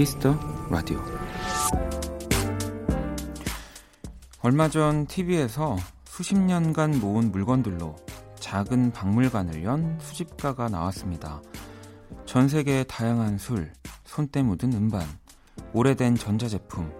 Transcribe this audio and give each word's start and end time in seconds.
키스 0.00 0.21
더 0.21 0.34
라디오. 0.70 0.98
얼마 4.40 4.70
전 4.70 5.06
TV에서 5.06 5.76
수십 6.06 6.38
년간 6.38 7.00
모은 7.00 7.30
물건들로 7.30 7.96
작은 8.36 8.92
박물관을 8.92 9.62
연 9.62 9.98
수집가가 10.00 10.70
나왔습니다. 10.70 11.42
전 12.24 12.48
세계의 12.48 12.86
다양한 12.88 13.36
술, 13.36 13.74
손때 14.04 14.42
묻은 14.42 14.72
음반, 14.72 15.06
오래된 15.74 16.14
전자제품, 16.14 16.90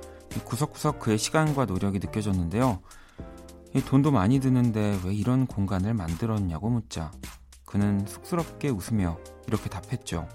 구석구석 0.45 0.99
그의 0.99 1.17
시간과 1.17 1.65
노력이 1.65 2.01
느껴졌는데요. 2.01 2.83
돈도 3.87 4.11
많이 4.11 4.41
드는데 4.41 5.01
왜 5.07 5.15
이런 5.15 5.47
공간을 5.47 5.95
만들었냐고 5.95 6.69
묻자 6.69 7.13
그는 7.65 8.05
쑥스럽게 8.07 8.69
웃으며 8.69 9.17
이렇게 9.47 9.71
답했죠. 9.71 10.29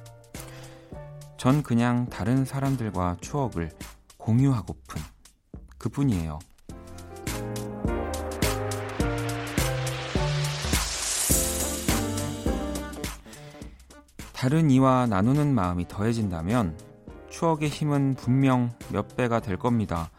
전 1.45 1.61
그냥 1.61 2.07
다른 2.09 2.43
사람들과 2.43 3.17
추억을 3.21 3.69
공유하고픈 4.17 4.99
그뿐이에요. 5.77 6.39
다른 14.33 14.71
이와 14.71 15.05
나누는 15.05 15.53
마음이 15.53 15.87
더해진다면 15.87 16.79
추억의 17.29 17.69
힘은 17.69 18.15
분명 18.15 18.71
몇 18.91 19.15
배가 19.15 19.39
될 19.39 19.55
겁니다. 19.57 20.09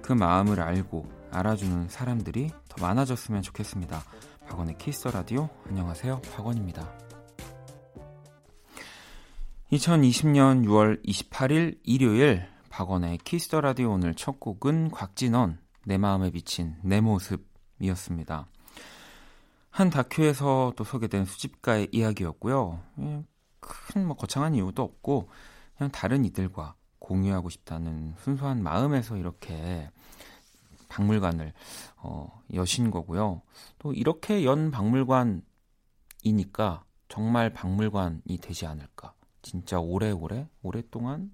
그 0.00 0.14
마음을 0.14 0.62
알고 0.62 1.04
알아주는 1.30 1.90
사람들이 1.90 2.52
더 2.70 2.86
많아졌으면 2.86 3.42
좋겠습니다. 3.42 4.02
박원의 4.48 4.78
키스 4.78 4.97
더 4.97 5.08
라디오 5.08 5.50
안녕하세요. 5.68 6.22
박원입니다. 6.34 7.09
2020년 9.72 10.64
6월 10.64 11.00
28일 11.06 11.78
일요일 11.84 12.44
박원의 12.70 13.18
키스 13.18 13.41
더 13.41 13.54
라디오 13.54 13.92
오늘 13.92 14.16
첫 14.16 14.40
곡은 14.40 14.90
곽진언 14.90 15.60
내 15.84 15.96
마음에 15.96 16.30
비친 16.30 16.74
내 16.82 17.00
모습이었습니다. 17.00 18.48
한 19.70 19.90
다큐에서 19.90 20.72
또 20.74 20.82
소개된 20.82 21.24
수집가의 21.24 21.86
이야기였고요. 21.92 22.80
예, 22.98 23.22
큰 23.60 23.88
뭐 23.88 24.16
거창한 24.16 24.56
이유도 24.56 24.82
없고 24.82 25.30
그냥 25.78 25.92
다른 25.92 26.24
이들과 26.24 26.74
공유하고 26.98 27.48
싶다는 27.48 28.16
순수한 28.18 28.64
마음에서 28.64 29.16
이렇게 29.16 29.88
박물관을 30.88 31.52
어, 31.98 32.42
여신 32.54 32.90
거고요. 32.90 33.42
또 33.78 33.92
이렇게 33.92 34.44
연 34.44 34.72
박물관이니까 34.72 35.44
정말 37.08 37.52
박물관이 37.52 38.38
되지 38.40 38.66
않을까. 38.66 39.14
진짜 39.42 39.80
오래오래 39.80 40.48
오랫동안 40.62 41.32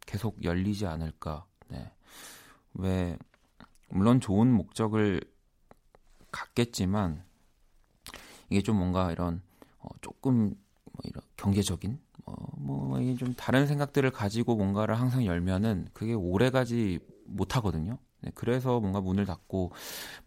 계속 0.00 0.42
열리지 0.42 0.86
않을까. 0.86 1.44
네. 1.68 1.90
왜 2.74 3.16
물론 3.88 4.20
좋은 4.20 4.52
목적을 4.52 5.20
갖겠지만 6.30 7.24
이게 8.48 8.62
좀 8.62 8.76
뭔가 8.76 9.12
이런 9.12 9.42
어, 9.78 9.88
조금 10.00 10.54
뭐 10.84 11.00
이런 11.04 11.22
경제적인 11.36 11.98
뭐, 12.24 12.36
뭐 12.58 13.00
이게 13.00 13.14
좀 13.16 13.34
다른 13.34 13.66
생각들을 13.66 14.10
가지고 14.10 14.56
뭔가를 14.56 14.98
항상 14.98 15.24
열면은 15.24 15.88
그게 15.92 16.14
오래 16.14 16.50
가지 16.50 17.00
못하거든요. 17.26 17.98
네, 18.20 18.30
그래서 18.34 18.80
뭔가 18.80 19.00
문을 19.00 19.24
닫고 19.26 19.72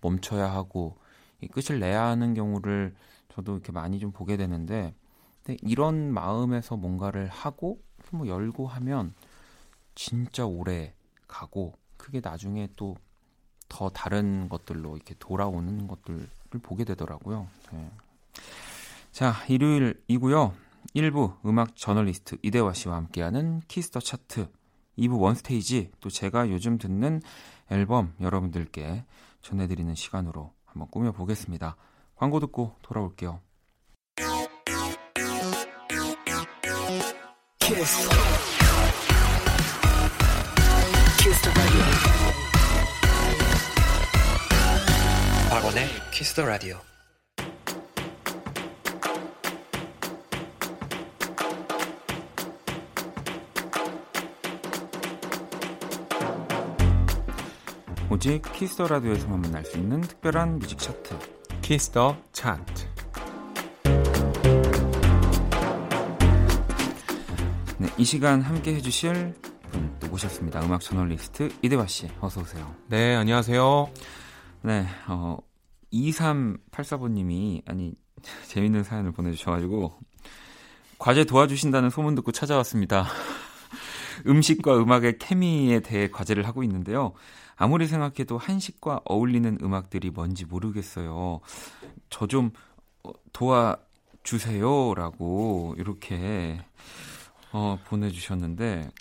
멈춰야 0.01 0.51
하고 0.51 0.97
이 1.41 1.47
끝을 1.47 1.79
내야 1.79 2.05
하는 2.05 2.33
경우를 2.33 2.95
저도 3.29 3.53
이렇게 3.53 3.71
많이 3.71 3.99
좀 3.99 4.11
보게 4.11 4.37
되는데 4.37 4.95
근데 5.43 5.57
이런 5.61 6.13
마음에서 6.13 6.77
뭔가를 6.77 7.27
하고 7.27 7.81
뭐 8.11 8.27
열고 8.27 8.67
하면 8.67 9.13
진짜 9.95 10.45
오래 10.45 10.93
가고 11.27 11.73
그게 11.97 12.21
나중에 12.21 12.69
또 12.75 12.95
더 13.73 13.89
다른 13.89 14.49
것들로 14.49 14.95
이렇게 14.95 15.15
돌아오는 15.17 15.87
것들을 15.87 16.29
보게 16.61 16.83
되더라고요. 16.83 17.47
네. 17.71 17.89
자, 19.11 19.33
일요일이고요. 19.49 20.53
1부 20.95 21.37
음악 21.45 21.75
저널리스트 21.75 22.37
이대화 22.43 22.73
씨와 22.73 22.95
함께하는 22.97 23.61
키스 23.67 23.87
더 23.87 23.99
차트 23.99 24.47
2부 24.99 25.19
원스테이지 25.19 25.91
또 26.01 26.09
제가 26.11 26.51
요즘 26.51 26.77
듣는 26.77 27.23
앨범 27.71 28.13
여러분들께 28.21 29.05
전해드리는 29.41 29.95
시간으로 29.95 30.53
한번 30.65 30.87
꾸며보겠습니다. 30.91 31.75
광고 32.15 32.39
듣고 32.39 32.75
돌아올게요. 32.83 33.39
키스. 37.75 38.07
키스 41.17 41.49
박원의 45.49 45.87
키스 46.11 46.35
더 46.35 46.45
라디오. 46.45 46.77
오직 58.11 58.43
키스 58.53 58.75
더 58.75 58.87
라디오에서만 58.87 59.41
만날 59.41 59.65
수 59.65 59.77
있는 59.77 60.01
특별한 60.01 60.59
뮤직 60.59 60.77
차트 60.77 61.17
키스 61.63 61.97
더 61.97 62.17
차트 62.31 62.92
이 67.97 68.03
시간 68.05 68.41
함께 68.41 68.73
해주실 68.75 69.33
분 69.71 69.93
또 69.99 70.07
모셨습니다. 70.07 70.63
음악 70.63 70.81
저널리스트 70.81 71.51
이대화 71.61 71.87
씨 71.87 72.07
어서 72.19 72.41
오세요. 72.41 72.75
네 72.87 73.15
안녕하세요. 73.15 73.89
네 74.63 74.85
어, 75.07 75.37
2384번님이 75.91 77.61
아니 77.65 77.93
재밌는 78.49 78.83
사연을 78.83 79.11
보내주셔가지고 79.11 79.93
과제 80.99 81.25
도와주신다는 81.25 81.89
소문 81.89 82.15
듣고 82.15 82.31
찾아왔습니다. 82.31 83.05
음식과 84.27 84.77
음악의 84.77 85.17
케미에 85.17 85.79
대해 85.79 86.09
과제를 86.09 86.45
하고 86.47 86.63
있는데요. 86.63 87.13
아무리 87.55 87.87
생각해도 87.87 88.37
한식과 88.37 89.01
어울리는 89.05 89.57
음악들이 89.61 90.09
뭔지 90.11 90.45
모르겠어요. 90.45 91.39
저 92.09 92.27
좀 92.27 92.51
도와주세요라고 94.23 95.75
이렇게 95.77 96.61
어, 97.53 97.79
보내주셨는데 97.85 98.91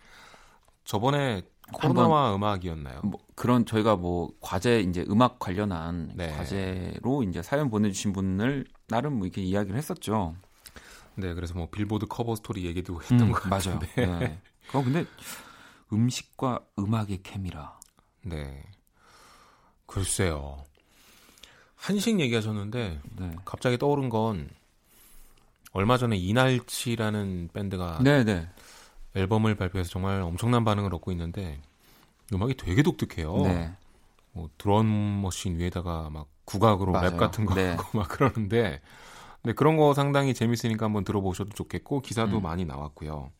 저번에 0.84 1.42
코로나와 1.72 2.34
음악이었나요? 2.34 3.00
뭐 3.02 3.18
그런 3.34 3.64
저희가 3.64 3.96
뭐 3.96 4.30
과제 4.40 4.80
이제 4.80 5.04
음악 5.08 5.38
관련한 5.38 6.12
네. 6.14 6.30
과제로 6.30 7.22
이제 7.22 7.42
사연 7.42 7.70
보내주신 7.70 8.12
분을 8.12 8.66
나름 8.88 9.14
뭐 9.14 9.26
이렇게 9.26 9.42
이야기를 9.42 9.76
했었죠. 9.76 10.36
네, 11.14 11.34
그래서 11.34 11.54
뭐 11.54 11.68
빌보드 11.70 12.06
커버 12.06 12.36
스토리 12.36 12.66
얘기도 12.66 13.00
했던 13.00 13.22
음, 13.22 13.32
것 13.32 13.42
같은데. 13.42 13.88
맞아요. 14.06 14.18
네. 14.20 14.38
그 14.70 14.82
근데 14.82 15.06
음식과 15.92 16.60
음악의 16.78 17.22
케미라. 17.22 17.78
네. 18.22 18.62
글쎄요. 19.86 20.64
한식 21.76 22.20
얘기하셨는데 22.20 23.00
네. 23.16 23.36
갑자기 23.44 23.76
떠오른 23.76 24.08
건 24.08 24.48
얼마 25.72 25.96
전에 25.98 26.16
이날치라는 26.16 27.50
밴드가 27.52 28.00
네네. 28.02 28.24
네. 28.24 28.48
앨범을 29.14 29.54
발표해서 29.56 29.90
정말 29.90 30.20
엄청난 30.22 30.64
반응을 30.64 30.94
얻고 30.94 31.12
있는데 31.12 31.60
음악이 32.32 32.56
되게 32.56 32.82
독특해요. 32.82 33.36
네. 33.42 33.72
뭐 34.32 34.48
드럼 34.58 35.20
머신 35.22 35.58
위에다가 35.58 36.08
막 36.10 36.28
국악으로 36.44 36.92
맞아요. 36.92 37.10
랩 37.10 37.16
같은 37.18 37.44
거 37.44 37.54
네. 37.54 37.70
하고 37.70 37.98
막 37.98 38.08
그러는데 38.08 38.80
네, 39.42 39.52
그런 39.52 39.76
거 39.76 39.92
상당히 39.92 40.34
재밌으니까 40.34 40.86
한번 40.86 41.04
들어보셔도 41.04 41.50
좋겠고 41.50 42.00
기사도 42.00 42.38
음. 42.38 42.42
많이 42.42 42.64
나왔고요. 42.64 43.30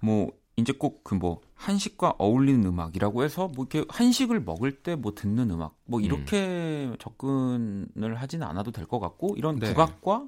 뭐 0.00 0.30
이제 0.56 0.72
꼭 0.72 1.02
그 1.04 1.14
뭐 1.16 1.40
한식과 1.54 2.14
어울리는 2.18 2.64
음악이라고 2.64 3.22
해서 3.24 3.48
뭐 3.54 3.66
이렇게 3.70 3.84
한식을 3.90 4.40
먹을 4.40 4.82
때 4.82 4.94
뭐 4.96 5.14
듣는 5.14 5.50
음악 5.50 5.74
뭐 5.84 6.00
음. 6.00 6.04
이렇게 6.04 6.86
음. 6.92 6.96
접근을 6.98 8.14
하지는 8.16 8.46
않아도 8.46 8.70
될 8.70 8.86
것 8.86 9.00
같고 9.00 9.34
이런 9.36 9.58
네. 9.58 9.68
국악과 9.72 10.26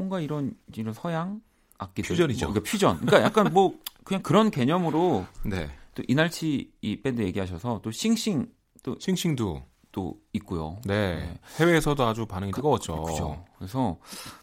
뭔가 0.00 0.18
이런 0.20 0.54
이런 0.74 0.94
서양 0.94 1.42
악기들 1.76 2.08
퓨전이죠. 2.14 2.46
뭐, 2.46 2.54
그러니까 2.54 2.70
퓨전. 2.70 2.96
그러니까 3.00 3.22
약간 3.22 3.52
뭐 3.52 3.78
그냥 4.04 4.22
그런 4.22 4.50
개념으로 4.50 5.26
네. 5.44 5.68
또 5.94 6.02
이날치 6.08 6.72
이 6.80 7.02
밴드 7.02 7.20
얘기하셔서 7.20 7.80
또 7.82 7.90
싱싱 7.90 8.50
또 8.82 8.96
싱싱도 8.98 9.62
또 9.92 10.18
있고요. 10.32 10.80
네. 10.86 11.16
네. 11.16 11.40
해외에서도 11.58 12.02
아주 12.06 12.24
반응이 12.24 12.52
뜨거웠죠. 12.52 13.02
그죠. 13.02 13.44
그래서 13.58 13.98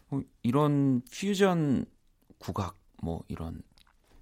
뭐 0.08 0.22
이런 0.44 1.02
퓨전 1.10 1.84
국악 2.38 2.76
뭐 3.02 3.24
이런 3.26 3.60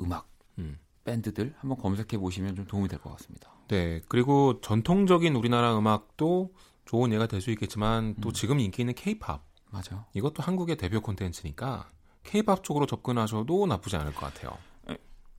음악 0.01 0.27
음. 0.59 0.79
밴드들 1.05 1.55
한번 1.59 1.77
검색해 1.79 2.17
보시면 2.19 2.57
좀 2.57 2.65
도움이 2.67 2.89
될 2.89 2.99
것 2.99 3.11
같습니다. 3.11 3.51
네, 3.69 4.01
그리고 4.09 4.61
전통적인 4.63 5.35
우리나라 5.37 5.77
음악도 5.77 6.55
좋은 6.87 7.13
예가 7.13 7.27
될 7.27 7.41
수 7.43 7.51
있겠지만 7.51 8.15
또 8.23 8.31
음. 8.31 8.33
지금 8.33 8.59
인기 8.61 8.81
있는 8.83 8.95
K-팝 8.95 9.45
맞아. 9.71 10.07
이것도 10.15 10.43
한국의 10.43 10.77
대표 10.77 11.01
콘텐츠니까 11.01 11.91
K-팝 12.25 12.63
쪽으로 12.65 12.87
접근하셔도 12.87 13.67
나쁘지 13.67 13.97
않을 13.97 14.15
것 14.15 14.21
같아요. 14.33 14.57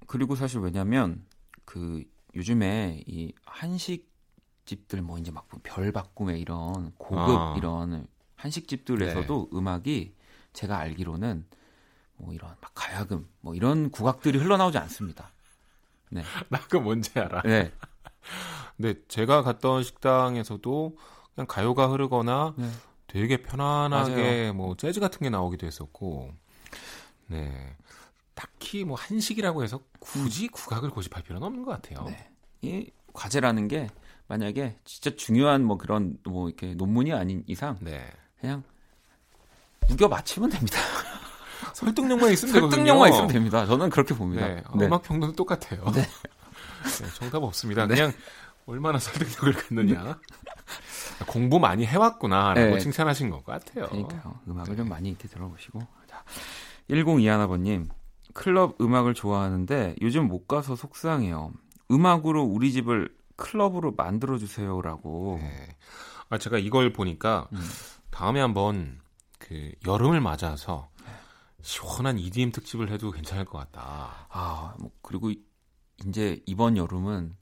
그리고 0.08 0.36
사실 0.36 0.60
왜냐면 0.62 1.26
그 1.66 2.04
요즘에 2.36 3.04
이 3.08 3.34
한식 3.46 4.10
집들 4.66 5.02
뭐 5.02 5.18
이제 5.18 5.32
막 5.32 5.48
별 5.64 5.92
바꿈에 5.92 6.38
이런 6.40 6.94
고급 6.98 7.20
아. 7.38 7.56
이런 7.58 8.08
한식 8.36 8.68
집들에서도 8.70 9.50
네. 9.52 9.58
음악이 9.58 10.16
제가 10.54 10.78
알기로는 10.78 11.46
뭐 12.16 12.34
이런 12.34 12.56
막 12.62 12.72
가야금 12.74 13.28
뭐 13.42 13.54
이런 13.54 13.92
국악들이 13.92 14.38
흘러나오지 14.40 14.78
않습니다. 14.78 15.32
네. 16.10 16.24
나 16.50 16.60
그 16.70 16.78
뭔지 16.78 17.20
알아. 17.20 17.42
네. 17.42 17.72
근데 18.78 18.94
제가 19.08 19.42
갔던 19.42 19.84
식당에서도 19.84 20.98
그냥 21.36 21.48
가요가 21.48 21.88
흐르거나 21.90 22.54
네. 22.58 22.70
되게 23.08 23.38
편안하게 23.38 24.14
맞아요. 24.14 24.54
뭐 24.54 24.76
재즈 24.76 25.00
같은 25.00 25.20
게 25.20 25.30
나오기도 25.30 25.66
했었고. 25.66 26.32
네. 27.28 27.76
딱히 28.34 28.84
뭐 28.84 28.96
한식이라고 28.96 29.64
해서 29.64 29.82
굳이 30.00 30.46
음. 30.46 30.50
국악을 30.52 30.90
고집할 30.92 31.24
필요는 31.24 31.46
없는 31.48 31.66
것 31.66 31.72
같아요. 31.72 32.06
네. 32.08 32.30
이 32.62 32.92
과제라는 33.14 33.68
게 33.68 33.88
만약에 34.28 34.78
진짜 34.86 35.16
중요한 35.16 35.64
뭐 35.64 35.78
그런 35.78 36.18
뭐 36.24 36.48
이렇게 36.48 36.76
논문이 36.76 37.14
아닌 37.14 37.44
이상 37.48 37.78
네. 37.82 38.06
그냥 38.40 38.64
우겨 39.90 40.08
맞히면 40.08 40.50
됩니다. 40.50 40.78
설득력만 41.74 42.32
있으면 42.34 42.54
되거든요. 42.54 42.76
설득력만 42.76 43.10
있으면 43.10 43.28
됩니다. 43.28 43.66
저는 43.66 43.90
그렇게 43.90 44.14
봅니다. 44.14 44.48
네. 44.48 44.64
네. 44.76 44.86
음악 44.86 45.04
평론은 45.04 45.36
똑같아요. 45.36 45.84
네. 45.92 46.02
네, 47.02 47.08
정답 47.16 47.44
없습니다. 47.44 47.88
네. 47.88 47.96
그냥 47.96 48.14
얼마나 48.68 49.00
설득력을 49.00 49.54
갖느냐. 49.54 50.20
네. 51.20 51.26
공부 51.26 51.60
많이 51.60 51.86
해왔구나라고 51.86 52.76
네. 52.76 52.80
칭찬하신 52.80 53.30
것 53.30 53.46
같아요. 53.46 53.88
그러니까요. 53.88 54.40
음악을 54.48 54.76
좀 54.76 54.90
많이 54.90 55.10
이렇게 55.10 55.28
들어보시고. 55.28 55.80
자, 56.08 56.24
1021아버님, 56.90 57.90
클럽 58.34 58.80
음악을 58.82 59.14
좋아하는데 59.14 59.96
요즘 60.02 60.28
못 60.28 60.48
가서 60.48 60.76
속상해요. 60.76 61.52
음악으로 61.92 62.44
우리 62.44 62.72
집을 62.72 63.16
클럽으로 63.36 63.94
만들어 63.94 64.38
주세요라고. 64.38 65.40
네. 65.42 65.76
아 66.30 66.38
제가 66.38 66.58
이걸 66.58 66.92
보니까 66.92 67.48
음. 67.54 67.60
다음에 68.12 68.42
한번 68.42 69.00
그 69.40 69.72
여름을 69.86 70.20
맞아서 70.20 70.90
시원한 71.62 72.18
EDM 72.18 72.52
특집을 72.52 72.92
해도 72.92 73.12
괜찮을 73.12 73.46
것 73.46 73.58
같다. 73.58 74.28
아, 74.30 74.76
뭐 74.80 74.92
그리고 75.02 75.32
이제 76.06 76.42
이번 76.46 76.78
여름은 76.78 77.36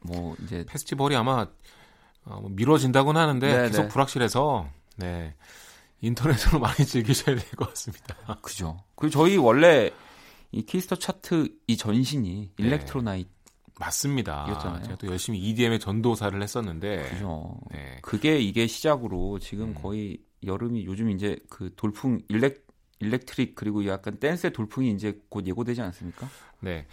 뭐 0.00 0.36
이제 0.42 0.64
페스티벌이 0.68 1.16
아마 1.16 1.46
어, 2.24 2.40
뭐 2.40 2.50
미뤄진다고는 2.50 3.20
하는데 3.20 3.46
네네. 3.46 3.68
계속 3.68 3.82
네. 3.82 3.88
불확실해서 3.88 4.68
네. 4.96 5.34
인터넷으로 6.00 6.58
많이 6.60 6.84
즐기셔야 6.86 7.36
될 7.36 7.44
것 7.56 7.68
같습니다. 7.70 8.14
그죠. 8.42 8.78
그리고 8.96 9.10
저희 9.12 9.36
원래 9.36 9.90
이 10.52 10.62
키스 10.62 10.83
더 10.83 10.96
차트 10.96 11.48
이 11.66 11.76
전신이 11.76 12.50
네. 12.56 12.64
일렉트로나이트 12.64 13.28
맞습니다. 13.78 14.46
이었잖아요. 14.48 14.82
제가 14.84 14.96
또 14.96 15.08
열심히 15.08 15.40
EDM의 15.40 15.80
전도사를 15.80 16.40
했었는데. 16.40 17.08
그죠. 17.10 17.58
네. 17.72 17.98
그게 18.02 18.38
이게 18.38 18.66
시작으로 18.68 19.40
지금 19.40 19.68
음. 19.70 19.74
거의 19.74 20.18
여름이 20.44 20.84
요즘 20.84 21.10
이제 21.10 21.36
그 21.50 21.72
돌풍 21.74 22.20
일렉 22.28 22.64
electric 23.00 23.56
그리고 23.56 23.84
약간 23.86 24.16
댄스의 24.20 24.52
돌풍이 24.52 24.90
이제 24.92 25.18
곧 25.28 25.46
예고되지 25.46 25.80
않습니까? 25.82 26.28
네. 26.60 26.86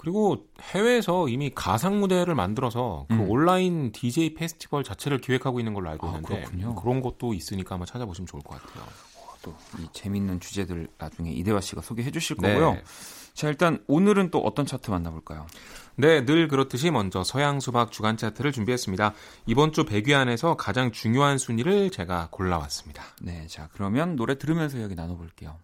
그리고 0.00 0.46
해외에서 0.62 1.28
이미 1.28 1.50
가상 1.54 2.00
무대를 2.00 2.34
만들어서 2.34 3.04
그 3.10 3.16
음. 3.16 3.30
온라인 3.30 3.92
DJ 3.92 4.32
페스티벌 4.32 4.82
자체를 4.82 5.18
기획하고 5.18 5.60
있는 5.60 5.74
걸로 5.74 5.90
알고 5.90 6.06
아, 6.06 6.10
있는데 6.12 6.46
아, 6.64 6.74
그런 6.74 7.02
것도 7.02 7.34
있으니까 7.34 7.74
한번 7.74 7.84
찾아보시면 7.84 8.26
좋을 8.26 8.42
것 8.42 8.58
같아요. 8.58 8.82
어, 8.82 9.34
또이 9.42 9.88
재밌는 9.92 10.40
주제들 10.40 10.88
나중에 10.96 11.30
이대화 11.32 11.60
씨가 11.60 11.82
소개해 11.82 12.12
주실 12.12 12.38
네. 12.40 12.54
거고요. 12.54 12.78
자, 13.34 13.48
일단 13.48 13.84
오늘은 13.88 14.30
또 14.30 14.38
어떤 14.38 14.64
차트 14.64 14.90
만나볼까요? 14.90 15.46
네, 15.96 16.24
늘 16.24 16.48
그렇듯이 16.48 16.90
먼저 16.90 17.22
서양 17.22 17.60
수박 17.60 17.92
주간 17.92 18.16
차트를 18.16 18.52
준비했습니다. 18.52 19.12
이번 19.44 19.72
주 19.72 19.84
100위 19.84 20.14
안에서 20.14 20.56
가장 20.56 20.92
중요한 20.92 21.36
순위를 21.36 21.90
제가 21.90 22.28
골라왔습니다. 22.30 23.02
네, 23.20 23.46
자, 23.48 23.68
그러면 23.74 24.16
노래 24.16 24.38
들으면서 24.38 24.78
이야기 24.78 24.94
나눠볼게요. 24.94 25.58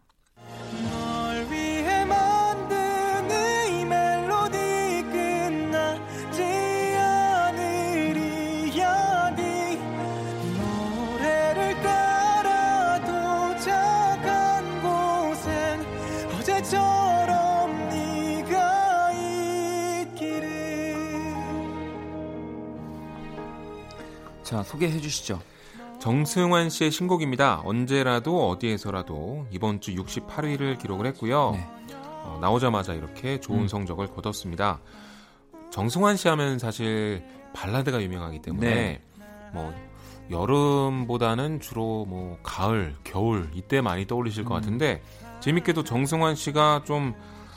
자, 24.57 24.63
소개해 24.63 25.01
주시죠. 25.01 25.39
정승환 26.01 26.71
씨의 26.71 26.91
신곡입니다. 26.91 27.61
언제라도 27.67 28.49
어디에서라도 28.49 29.47
이번 29.51 29.83
주 29.83 29.95
68위를 29.95 30.79
기록을 30.79 31.05
했고요. 31.09 31.51
네. 31.53 31.69
어, 32.23 32.39
나오자마자 32.41 32.95
이렇게 32.95 33.39
좋은 33.39 33.61
음. 33.65 33.69
성적을 33.69 34.07
거뒀습니다. 34.07 34.81
정승환 35.71 36.17
씨 36.17 36.29
하면 36.29 36.59
사실 36.59 37.23
발라드가 37.53 38.03
유명하기 38.03 38.41
때문에 38.41 38.75
네. 38.75 39.03
뭐 39.53 39.75
여름보다는 40.31 41.61
주로 41.61 42.07
뭐 42.07 42.39
가을, 42.43 42.97
겨울 43.05 43.51
이때 43.53 43.83
많이 43.83 44.07
떠올리실 44.07 44.45
음. 44.45 44.47
것 44.47 44.55
같은데 44.55 45.03
재밌게도 45.41 45.85
정승환 45.85 46.35
씨가 46.35 46.85
좀 46.87 47.13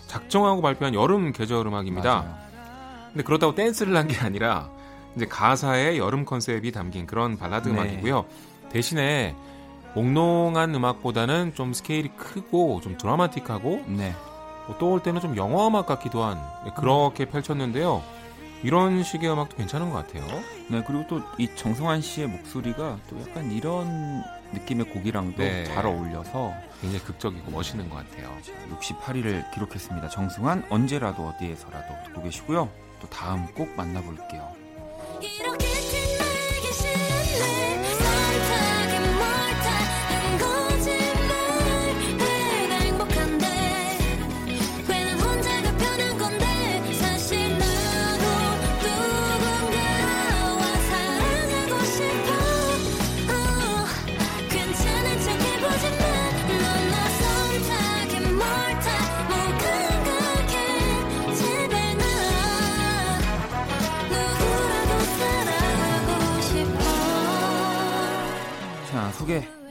작정하고 0.07 0.61
발표한 0.61 0.93
여름 0.95 1.31
계절 1.31 1.65
음악입니다. 1.65 2.15
맞아요. 2.23 2.35
근데 3.13 3.23
그렇다고 3.23 3.55
댄스를 3.55 3.95
한 3.95 4.07
게 4.09 4.17
아니라 4.17 4.69
이제 5.19 5.27
가사에 5.27 5.97
여름 5.97 6.23
컨셉이 6.23 6.71
담긴 6.71 7.05
그런 7.05 7.37
발라드 7.37 7.67
네. 7.67 7.75
음악이고요. 7.75 8.25
대신에 8.71 9.35
몽롱한 9.95 10.73
음악보다는 10.73 11.53
좀 11.55 11.73
스케일이 11.73 12.09
크고 12.15 12.79
좀 12.81 12.97
드라마틱하고 12.97 13.83
네. 13.87 14.15
뭐 14.67 14.77
떠올 14.77 15.03
때는 15.03 15.19
좀 15.19 15.35
영화 15.35 15.67
음악 15.67 15.87
같기도 15.87 16.23
한 16.23 16.39
네, 16.63 16.71
그렇게 16.75 17.25
음. 17.25 17.31
펼쳤는데요. 17.31 18.01
이런 18.63 19.03
식의 19.03 19.29
음악도 19.31 19.57
괜찮은 19.57 19.89
것 19.89 20.07
같아요. 20.07 20.25
네, 20.69 20.83
그리고 20.85 21.05
또 21.07 21.21
이 21.37 21.47
정성환 21.55 22.01
씨의 22.01 22.27
목소리가 22.27 22.97
또 23.09 23.19
약간 23.21 23.51
이런 23.51 24.23
느낌의 24.53 24.85
곡이랑도 24.93 25.37
네. 25.37 25.63
잘 25.65 25.85
어울려서 25.85 26.53
굉장히 26.81 27.03
극적이고 27.03 27.51
멋있는 27.51 27.89
것 27.89 27.95
같아요. 27.97 28.33
68위를 28.79 29.51
기록했습니다. 29.53 30.07
정승환 30.09 30.65
언제라도 30.69 31.27
어디에서라도 31.27 31.93
듣고 32.07 32.23
계시고요. 32.23 32.69
또 33.01 33.07
다음 33.09 33.47
꼭 33.53 33.69
만나볼게요. 33.75 34.58
get 35.21 35.48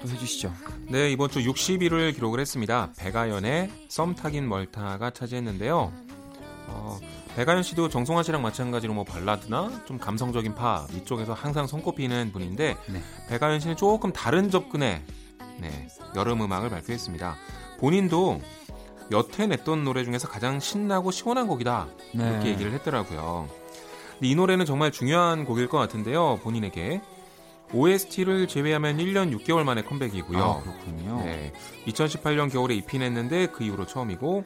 소개 0.09 0.15
또 0.15 0.15
해주시죠. 0.15 0.53
네, 0.88 1.11
이번 1.11 1.31
주 1.31 1.41
60위를 1.41 2.15
기록을 2.15 2.41
했습니다. 2.41 2.91
배가연의 2.99 3.71
썸 3.88 4.15
타긴 4.15 4.49
멀타가 4.49 5.11
차지했는데요. 5.11 5.93
어, 6.69 6.99
배가연 7.37 7.62
씨도 7.62 7.88
정송아 7.88 8.23
씨랑 8.23 8.43
마찬가지로 8.43 8.95
뭐 8.95 9.05
발라드나 9.05 9.85
좀 9.87 9.99
감성적인 9.99 10.55
팝 10.55 10.93
이쪽에서 10.93 11.33
항상 11.33 11.67
손꼽히는 11.67 12.33
분인데 12.33 12.77
네. 12.88 13.03
배가연 13.29 13.61
씨는 13.61 13.77
조금 13.77 14.12
다른 14.12 14.50
접근의 14.50 15.03
네, 15.61 15.88
여름 16.17 16.43
음악을 16.43 16.71
발표했습니다. 16.71 17.37
본인도 17.79 18.41
여태 19.12 19.47
냈던 19.47 19.85
노래 19.85 20.05
중에서 20.05 20.29
가장 20.29 20.61
신나고 20.61 21.11
시원한 21.11 21.47
곡이다 21.47 21.88
네. 22.15 22.29
이렇게 22.29 22.49
얘기를 22.50 22.73
했더라고요. 22.73 23.49
이 24.21 24.35
노래는 24.35 24.67
정말 24.67 24.91
중요한 24.91 25.45
곡일 25.45 25.69
것 25.69 25.79
같은데요. 25.79 26.41
본인에게 26.43 27.00
OST를 27.73 28.49
제외하면 28.49 28.99
1년 28.99 29.37
6개월 29.39 29.65
만에 29.65 29.83
컴백이고요. 29.83 30.43
아, 30.43 30.61
그렇군요. 30.63 31.23
네, 31.25 31.53
2018년 31.87 32.51
겨울에 32.51 32.75
냈는데 32.99 33.47
그 33.49 33.65
이후로 33.65 33.87
처음이고 33.87 34.45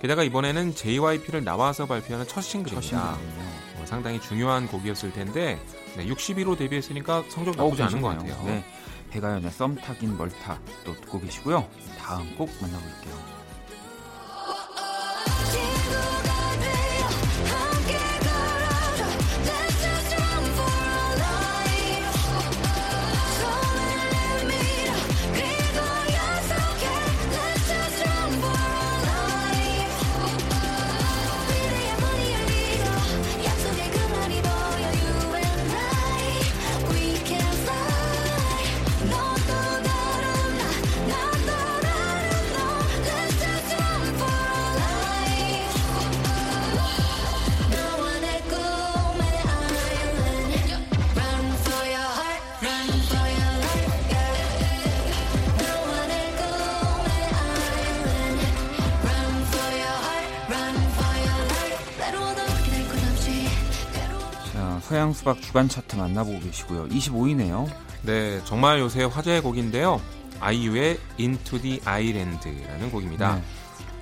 게다가 0.00 0.22
이번에는 0.24 0.74
JYP를 0.74 1.44
나와서 1.44 1.86
발표하는 1.86 2.26
첫 2.26 2.42
싱글입니다. 2.42 3.18
어, 3.78 3.86
상당히 3.86 4.20
중요한 4.20 4.66
곡이었을 4.66 5.12
텐데 5.12 5.58
네, 5.96 6.06
61호 6.06 6.58
데뷔했으니까 6.58 7.24
성적 7.28 7.56
나쁘지 7.56 7.82
어, 7.82 7.86
않은 7.86 8.00
것 8.02 8.08
같아요. 8.08 8.42
네. 8.44 8.64
배가연의 9.10 9.50
썸 9.50 9.76
타긴 9.76 10.16
멀타 10.16 10.60
또 10.84 10.94
듣고 10.94 11.20
계시고요. 11.20 11.66
다음 11.98 12.36
곡 12.36 12.50
만나볼게요. 12.60 13.35
서양 65.06 65.12
수박 65.12 65.40
주간 65.40 65.68
차트 65.68 65.96
만나보고 65.96 66.40
계시고요. 66.40 66.88
25위네요. 66.88 67.70
네, 68.02 68.42
정말 68.44 68.80
요새 68.80 69.04
화제의 69.04 69.40
곡인데요. 69.40 70.00
아이유의 70.40 70.98
Into 71.18 71.60
the 71.60 71.80
Island라는 71.84 72.90
곡입니다. 72.90 73.36
네. 73.36 73.42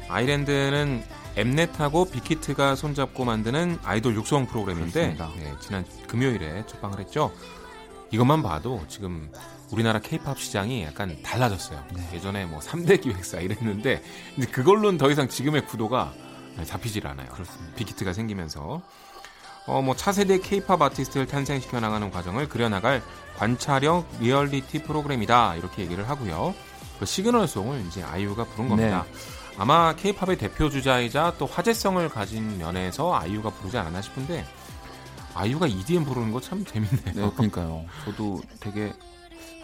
아일랜드는 0.09 1.05
엠넷하고 1.37 2.07
빅히트가 2.11 2.75
손잡고 2.77 3.25
만드는 3.25 3.79
아이돌 3.83 4.15
육성 4.15 4.47
프로그램인데 4.47 5.17
네, 5.17 5.55
지난 5.61 5.85
금요일에 6.07 6.65
첫방을 6.67 7.01
했죠. 7.01 7.33
이것만 8.11 8.43
봐도 8.43 8.83
지금 8.89 9.31
우리나라 9.71 9.99
케이팝 9.99 10.39
시장이 10.39 10.85
약간 10.85 11.17
달라졌어요. 11.23 11.85
네. 11.95 12.09
예전에 12.15 12.47
뭐 12.47 12.61
3대 12.61 13.01
기획사 13.03 13.41
이랬는데 13.41 14.03
그걸로는 14.53 14.97
더 14.97 15.11
이상 15.11 15.29
지금의 15.29 15.67
구도가 15.67 16.15
잡히질 16.65 17.07
않아요. 17.07 17.29
그렇습니다. 17.29 17.75
빅히트가 17.75 18.13
생기면서 18.13 18.83
어, 19.67 19.81
뭐 19.81 19.97
차세대 19.97 20.41
케이팝 20.41 20.81
아티스트를 20.81 21.27
탄생시켜 21.27 21.81
나가는 21.81 22.11
과정을 22.11 22.49
그려나갈 22.49 23.03
관찰형 23.37 24.05
리얼리티 24.21 24.83
프로그램이다 24.83 25.57
이렇게 25.57 25.83
얘기를 25.83 26.09
하고요. 26.09 26.55
그 26.99 27.07
시그널송을 27.07 27.85
이제 27.87 28.03
아이유가 28.03 28.45
부른 28.45 28.69
겁니다. 28.69 29.05
네. 29.11 29.19
아마 29.57 29.95
케이팝의 29.95 30.37
대표 30.39 30.69
주자이자 30.69 31.35
또 31.39 31.47
화제성을 31.47 32.07
가진 32.11 32.59
면에서 32.59 33.15
아이유가 33.15 33.51
부르지 33.51 33.79
않았나 33.79 34.03
싶은데 34.03 34.45
아이유가 35.35 35.67
EDM 35.67 36.05
부르는 36.05 36.31
거 36.33 36.41
참 36.41 36.65
재밌네요. 36.65 37.15
네, 37.15 37.31
그러니까요. 37.35 37.85
저도 38.05 38.41
되게 38.61 38.93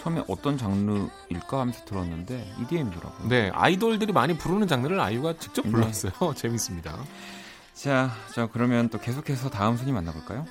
처음에 0.02 0.22
어떤 0.28 0.56
장르일까 0.56 1.60
하면서 1.60 1.84
들었는데 1.84 2.54
EDM이더라고요. 2.62 3.28
네, 3.28 3.50
아이돌들이 3.52 4.12
많이 4.12 4.36
부르는 4.36 4.66
장르를 4.66 4.98
아이유가 4.98 5.34
직접 5.38 5.64
네. 5.66 5.70
불렀어요. 5.72 6.12
네. 6.18 6.34
재밌습니다. 6.34 6.96
자, 7.74 8.10
자 8.34 8.46
그러면 8.46 8.88
또 8.88 8.98
계속해서 8.98 9.50
다음 9.50 9.76
순위 9.76 9.92
만나볼까요? 9.92 10.46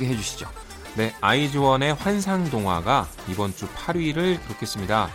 소개해 0.00 0.16
주시죠. 0.16 0.69
네, 0.96 1.14
아이즈원의 1.20 1.94
환상동화가 1.94 3.08
이번 3.28 3.54
주 3.54 3.68
8위를 3.68 4.42
기록했습니다. 4.42 5.08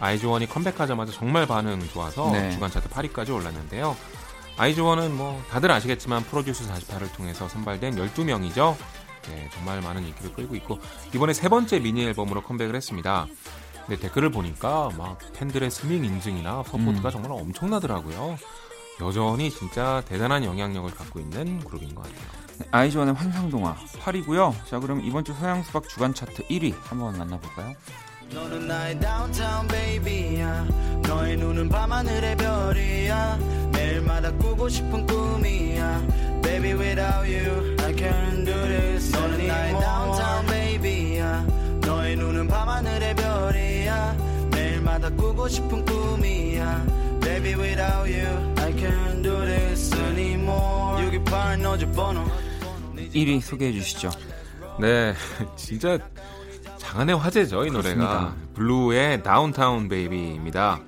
아이즈원이 0.00 0.48
컴백하자마자 0.48 1.12
정말 1.12 1.46
반응 1.46 1.80
좋아서 1.88 2.30
네. 2.32 2.50
주간 2.50 2.70
차트 2.70 2.88
8위까지 2.88 3.34
올랐는데요. 3.34 3.96
아이즈원은 4.56 5.16
뭐 5.16 5.40
다들 5.50 5.70
아시겠지만 5.70 6.24
프로듀스 6.24 6.68
48을 6.68 7.12
통해서 7.14 7.48
선발된 7.48 7.96
12명이죠. 7.96 8.76
네, 9.28 9.48
정말 9.52 9.80
많은 9.80 10.04
인기를 10.04 10.32
끌고 10.32 10.56
있고 10.56 10.80
이번에 11.14 11.32
세 11.32 11.48
번째 11.48 11.78
미니 11.78 12.04
앨범으로 12.04 12.42
컴백을 12.42 12.74
했습니다. 12.74 13.26
근데 13.86 14.00
댓글을 14.00 14.30
보니까 14.30 14.90
막 14.98 15.18
팬들의 15.34 15.70
스밍 15.70 16.04
인증이나 16.04 16.64
서포트가 16.64 17.08
음. 17.08 17.10
정말 17.10 17.32
엄청나더라고요. 17.32 18.36
여전히 19.00 19.50
진짜 19.50 20.02
대단한 20.06 20.44
영향력을 20.44 20.90
갖고 20.90 21.20
있는 21.20 21.60
그룹인 21.60 21.94
것 21.94 22.02
같아요. 22.02 22.49
아이즈원의 22.70 23.14
환상동화 23.14 23.76
8위고요. 24.02 24.54
자 24.66 24.78
그럼 24.78 25.00
이번 25.04 25.24
주 25.24 25.32
서양 25.34 25.62
수박 25.62 25.88
주간 25.88 26.14
차트 26.14 26.46
1위 26.48 26.74
한번 26.84 27.16
만나볼까요? 27.18 27.74
너는 28.32 28.68
나의 28.68 29.00
다운타운 29.00 29.66
베이비야. 29.66 30.66
너의 31.02 31.36
눈은 31.36 31.68
밤하늘의 31.68 32.36
별이야. 32.36 33.38
매일마다 33.72 34.30
꾸고 34.32 34.68
싶은 34.68 35.06
꿈이야. 35.06 36.06
Baby 36.42 36.72
without 36.74 37.26
you 37.28 37.76
I 37.80 37.92
can't 37.94 38.44
do 38.44 38.54
this 38.54 39.10
너는 39.16 39.46
나의 39.48 39.72
다운타운 39.72 40.46
베이비야. 40.46 41.46
너의 41.80 42.16
눈은 42.16 42.46
밤하늘의 42.46 43.16
별이야. 43.16 44.16
매일마다 44.52 45.10
꾸고 45.10 45.48
싶은 45.48 45.84
꿈이야. 45.84 46.86
Baby 47.20 47.54
without 47.54 48.08
you 48.08 48.54
I 48.58 48.72
can't 48.74 49.22
do 49.22 49.40
this 49.44 49.92
anymore. 49.94 51.02
628 51.02 51.62
너의 51.62 51.92
번호 51.92 52.24
1위 53.14 53.40
소개해 53.40 53.72
주시죠. 53.72 54.10
네, 54.78 55.14
진짜 55.56 55.98
장안의 56.78 57.16
화제죠 57.18 57.64
이 57.66 57.70
노래가 57.70 57.94
그렇습니다. 57.94 58.34
블루의 58.54 59.22
다운타운 59.22 59.88
베이비입니다. 59.88 60.80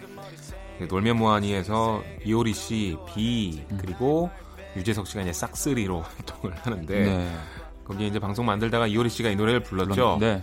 놀면 0.89 1.17
뭐하니에서 1.19 2.03
이효리 2.25 2.55
씨, 2.55 2.97
비 3.15 3.63
음. 3.71 3.79
그리고 3.81 4.31
유재석 4.77 5.07
씨가 5.07 5.23
이제 5.23 5.33
싹쓸이로 5.33 6.01
활동을 6.03 6.57
하는데 6.57 7.05
네. 7.05 7.37
거기에 7.85 8.07
이제 8.09 8.19
방송 8.19 8.47
만들다가 8.47 8.87
이효리 8.87 9.09
씨가 9.11 9.29
이 9.31 9.37
노래를 9.37 9.61
불렀죠. 9.63 10.17
네. 10.21 10.43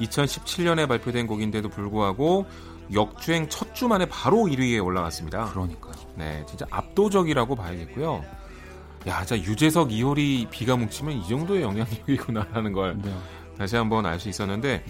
2017년에 0.00 0.88
발표된 0.88 1.26
곡인데도 1.26 1.68
불구하고 1.68 2.46
역주행 2.92 3.48
첫 3.50 3.68
주 3.74 3.86
만에 3.86 4.06
바로 4.06 4.38
1위에 4.46 4.84
올라갔습니다. 4.84 5.44
그러니까요. 5.52 5.92
네, 6.16 6.44
진짜 6.48 6.66
압도적이라고 6.70 7.54
봐야겠고요. 7.54 8.24
야, 9.06 9.24
자 9.24 9.36
유재석 9.38 9.92
이효리 9.92 10.46
비가 10.50 10.76
뭉치면 10.76 11.14
이 11.18 11.28
정도의 11.28 11.62
영향력이구나라는 11.62 12.72
걸 12.72 12.98
네. 13.00 13.14
다시 13.56 13.76
한번 13.76 14.06
알 14.06 14.18
수 14.20 14.28
있었는데 14.28 14.84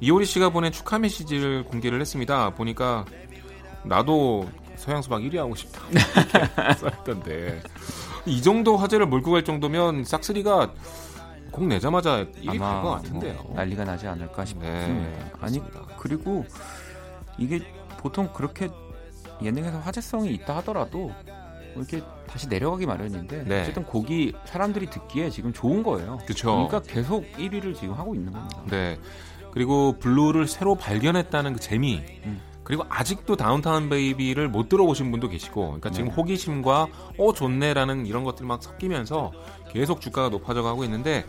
이효리 0.00 0.24
씨가 0.24 0.50
보낸 0.50 0.72
축하 0.72 0.98
메시지를 0.98 1.64
공개를 1.64 2.00
했습니다. 2.00 2.50
보니까 2.50 3.04
나도 3.84 4.48
서양 4.76 5.02
수박 5.02 5.20
1위 5.20 5.36
하고 5.36 5.54
싶다 5.54 5.80
써있던데 6.74 7.60
이 8.26 8.40
정도 8.40 8.76
화제를 8.78 9.06
몰고 9.06 9.32
갈 9.32 9.44
정도면 9.44 10.04
싹쓸이가 10.04 10.72
곡 11.50 11.66
내자마자 11.66 12.24
1위 12.42 12.58
갈것 12.58 13.02
같은데요. 13.02 13.42
뭐 13.42 13.56
난리가 13.56 13.84
나지 13.84 14.06
않을까 14.06 14.44
싶습니다. 14.44 14.86
네, 14.86 15.30
아니 15.40 15.62
그리고 15.98 16.46
이게 17.38 17.60
보통 17.98 18.28
그렇게 18.32 18.70
예능에서 19.42 19.78
화제성이 19.80 20.32
있다 20.34 20.56
하더라도 20.58 21.12
이렇게 21.76 22.02
다시 22.26 22.48
내려가기 22.48 22.86
마련인데 22.86 23.44
네. 23.44 23.62
어쨌든 23.62 23.84
곡이 23.84 24.34
사람들이 24.44 24.90
듣기에 24.90 25.30
지금 25.30 25.52
좋은 25.52 25.82
거예요. 25.82 26.18
그렇죠. 26.24 26.68
그러니까 26.68 26.80
계속 26.80 27.24
1위를 27.32 27.74
지금 27.74 27.94
하고 27.94 28.14
있는 28.14 28.32
겁니다. 28.32 28.62
네. 28.70 28.98
그리고 29.52 29.98
블루를 29.98 30.46
새로 30.46 30.74
발견했다는 30.74 31.54
그 31.54 31.60
재미. 31.60 32.02
음. 32.24 32.40
그리고 32.62 32.84
아직도 32.88 33.36
Downtown 33.36 33.88
Baby를 33.88 34.48
못 34.48 34.68
들어보신 34.68 35.10
분도 35.10 35.28
계시고, 35.28 35.62
그러니까 35.62 35.90
지금 35.90 36.08
네. 36.08 36.14
호기심과 36.14 36.86
어 37.18 37.32
좋네라는 37.32 38.06
이런 38.06 38.22
것들 38.22 38.46
막 38.46 38.62
섞이면서 38.62 39.32
계속 39.70 40.00
주가가 40.00 40.28
높아져 40.28 40.62
가고 40.62 40.84
있는데 40.84 41.24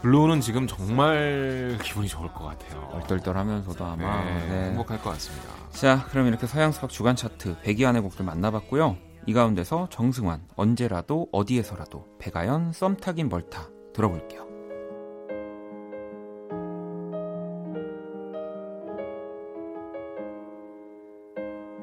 블루는 0.00 0.40
지금 0.40 0.66
정말 0.66 1.76
기분이 1.82 2.08
좋을 2.08 2.32
것 2.32 2.44
같아요. 2.44 2.88
얼떨떨하면서도 2.94 3.84
아마 3.84 4.24
네, 4.24 4.46
네. 4.46 4.64
행복할 4.66 5.02
것 5.02 5.10
같습니다. 5.10 5.48
자, 5.72 6.06
그럼 6.10 6.28
이렇게 6.28 6.46
서양 6.46 6.72
수박 6.72 6.88
주간 6.90 7.16
차트 7.16 7.56
100위 7.62 7.84
안의 7.84 8.02
곡들 8.02 8.24
만나봤고요. 8.24 8.96
이 9.26 9.32
가운데서 9.32 9.88
정승환, 9.90 10.42
언제라도 10.56 11.28
어디에서라도, 11.32 12.06
배가연, 12.18 12.72
썸타긴 12.72 13.28
멀타 13.28 13.68
들어볼게요. 13.92 14.46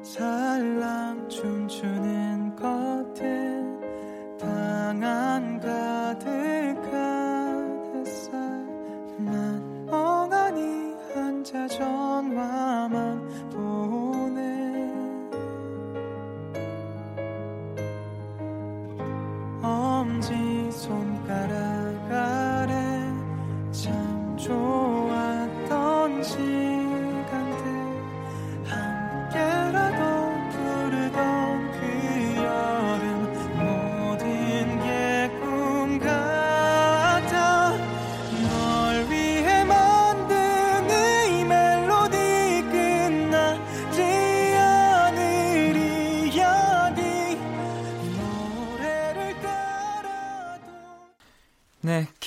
살랑 0.02 1.28
춤추는 1.28 2.56
겉에 2.56 3.62
당한 4.38 5.58
가 5.60 5.95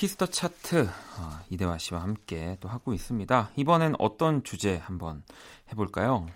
Kiss 0.00 0.14
the 0.14 0.24
Chart 0.24 0.88
어, 1.18 1.40
이대화 1.50 1.76
씨와 1.76 2.00
함께 2.00 2.56
또 2.60 2.70
하고 2.70 2.94
있습니다. 2.94 3.50
이번엔 3.54 3.96
어떤 3.98 4.42
주제 4.42 4.78
한번 4.78 5.22
해볼까요? 5.70 6.26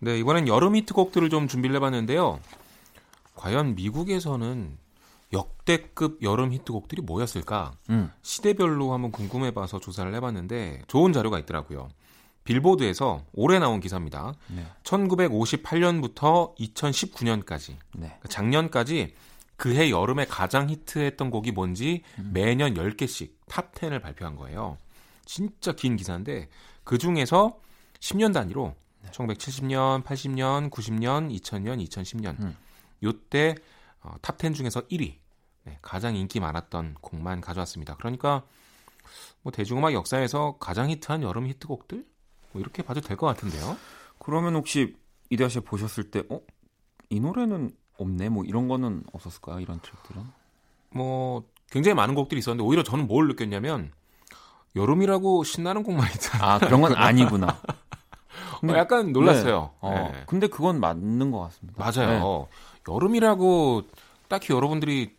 네, 0.00 0.18
이번엔 0.18 0.48
여름 0.48 0.76
히트곡들을 0.76 1.30
좀 1.30 1.48
준비를 1.48 1.76
해봤는데요. 1.76 2.38
과연 3.34 3.74
미국에서는 3.74 4.76
역대급 5.32 6.22
여름 6.22 6.52
히트곡들이 6.52 7.00
뭐였을까? 7.00 7.72
음. 7.88 8.12
시대별로 8.20 8.92
한번 8.92 9.12
궁금해봐서 9.12 9.80
조사를 9.80 10.14
해봤는데 10.14 10.82
좋은 10.86 11.14
자료가 11.14 11.38
있더라고요. 11.38 11.88
빌보드에서 12.44 13.24
올해 13.32 13.58
나온 13.58 13.80
기사입니다. 13.80 14.34
네. 14.48 14.66
1958년부터 14.82 16.54
2019년까지, 16.58 17.76
네. 17.94 18.08
그러니까 18.08 18.28
작년까지 18.28 19.14
그해 19.56 19.90
여름에 19.90 20.26
가장 20.26 20.68
히트했던 20.68 21.30
곡이 21.30 21.52
뭔지 21.52 22.02
음. 22.18 22.30
매년 22.34 22.74
10개씩 22.74 23.32
top 23.46 23.72
10을 23.72 24.02
발표한 24.02 24.36
거예요. 24.36 24.78
진짜 25.24 25.72
긴 25.72 25.96
기사인데 25.96 26.48
그 26.84 26.98
중에서 26.98 27.58
10년 28.00 28.32
단위로 28.34 28.74
네. 29.02 29.10
1970년, 29.10 30.04
80년, 30.04 30.70
90년, 30.70 31.34
2000년, 31.40 31.86
2010년 31.88 32.38
음. 32.40 32.56
요때 33.02 33.54
어, 34.00 34.14
top 34.22 34.41
10 34.41 34.54
중에서 34.54 34.82
1위 34.82 35.16
네, 35.64 35.78
가장 35.82 36.14
인기 36.14 36.38
많았던 36.38 36.96
곡만 37.00 37.40
가져왔습니다. 37.40 37.96
그러니까 37.96 38.44
뭐 39.42 39.50
대중음악 39.52 39.94
역사에서 39.94 40.58
가장 40.60 40.90
히트한 40.90 41.22
여름 41.22 41.46
히트곡들 41.48 42.04
뭐 42.52 42.60
이렇게 42.62 42.82
봐도 42.82 43.00
될 43.00 43.16
것 43.16 43.26
같은데요. 43.26 43.76
그러면 44.18 44.54
혹시 44.54 44.96
이대화 45.30 45.48
씨 45.48 45.60
보셨을 45.60 46.10
때 46.10 46.22
어? 46.30 46.40
이 47.10 47.20
노래는 47.20 47.70
없네 47.98 48.28
뭐 48.28 48.44
이런 48.44 48.68
거는 48.68 49.04
없었을까요? 49.12 49.60
이런 49.60 49.80
트랙들은? 49.80 50.22
뭐 50.90 51.44
굉장히 51.70 51.94
많은 51.94 52.14
곡들이 52.14 52.38
있었는데 52.38 52.66
오히려 52.66 52.82
저는 52.82 53.06
뭘 53.06 53.28
느꼈냐면 53.28 53.92
여름이라고 54.74 55.44
신나는 55.44 55.82
곡만 55.82 56.08
있잖아. 56.14 56.54
아 56.54 56.58
그런 56.58 56.80
건 56.80 56.94
아니구나. 56.94 57.58
근데, 58.60 58.74
어, 58.74 58.78
약간 58.78 59.12
놀랐어요. 59.12 59.70
네. 59.82 59.88
어, 59.88 60.10
네. 60.12 60.24
근데 60.26 60.46
그건 60.46 60.80
맞는 60.80 61.30
것 61.30 61.40
같습니다. 61.40 61.82
맞아요. 61.82 62.48
네. 62.50 62.92
여름이라고 62.92 63.82
딱히 64.28 64.52
여러분들이 64.52 65.15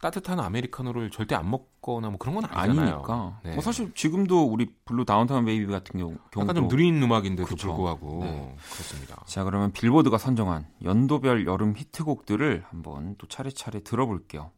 따뜻한 0.00 0.38
아메리카노를 0.38 1.10
절대 1.10 1.34
안 1.34 1.50
먹거나 1.50 2.08
뭐 2.08 2.18
그런 2.18 2.36
건 2.36 2.44
아니잖아요. 2.44 2.94
아니니까. 2.94 3.40
네. 3.44 3.52
뭐 3.54 3.62
사실 3.62 3.92
지금도 3.94 4.44
우리 4.44 4.72
블루 4.84 5.04
Downtown 5.04 5.44
Baby 5.44 5.66
같은 5.66 5.98
경우 5.98 6.16
약간 6.38 6.54
좀 6.54 6.68
느린 6.68 7.02
음악인데도 7.02 7.48
그쵸. 7.48 7.68
불구하고 7.68 8.20
네. 8.24 8.56
그렇습니다. 8.72 9.22
자 9.26 9.44
그러면 9.44 9.72
빌보드가 9.72 10.18
선정한 10.18 10.66
연도별 10.84 11.46
여름 11.46 11.74
히트곡들을 11.76 12.64
한번 12.68 13.16
또 13.18 13.26
차례차례 13.26 13.82
들어볼게요. 13.82 14.52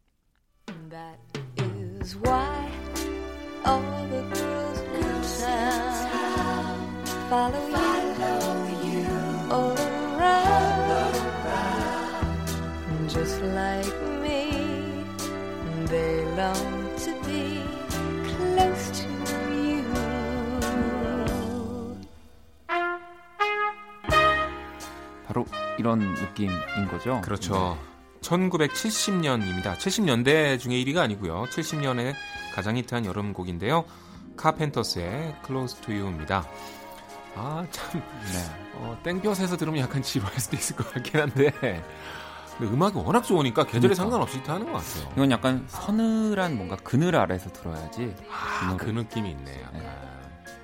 Long 16.41 16.95
to 16.97 17.11
be 17.21 17.61
close 18.25 18.91
to 18.93 19.07
you. 19.53 19.83
바로 25.27 25.45
이런 25.77 25.99
느낌인 25.99 26.87
거죠. 26.89 27.21
그렇죠. 27.21 27.77
네. 27.79 27.91
1970년입니다. 28.21 29.75
70년대 29.75 30.59
중에 30.59 30.73
1위가 30.83 30.97
아니고요. 30.97 31.45
70년에 31.51 32.13
가장 32.53 32.75
히트한 32.77 33.05
여름 33.05 33.33
곡인데요. 33.33 33.85
카펜터스의 34.35 35.35
Close 35.45 35.81
to 35.81 35.93
You입니다. 35.93 36.47
아, 37.35 37.65
참. 37.71 38.01
네. 38.01 38.71
어, 38.75 38.97
땡볕에서 39.03 39.57
들으면 39.57 39.81
약간 39.81 40.01
지루할 40.01 40.39
수도 40.39 40.55
있을 40.55 40.75
것 40.75 40.91
같긴 40.91 41.21
한데. 41.21 41.83
음악이 42.61 42.97
워낙 42.97 43.21
좋으니까 43.21 43.63
계절에 43.63 43.79
그러니까. 43.81 43.95
상관없이 44.03 44.37
히트하는 44.37 44.71
것 44.71 44.73
같아요. 44.73 45.11
이건 45.13 45.31
약간 45.31 45.65
서늘한 45.67 46.57
뭔가 46.57 46.75
그늘 46.83 47.15
아래서 47.15 47.51
들어야지. 47.51 48.15
아, 48.29 48.75
그 48.77 48.89
느낌이 48.89 49.31
있네요. 49.31 49.67
네. 49.73 49.89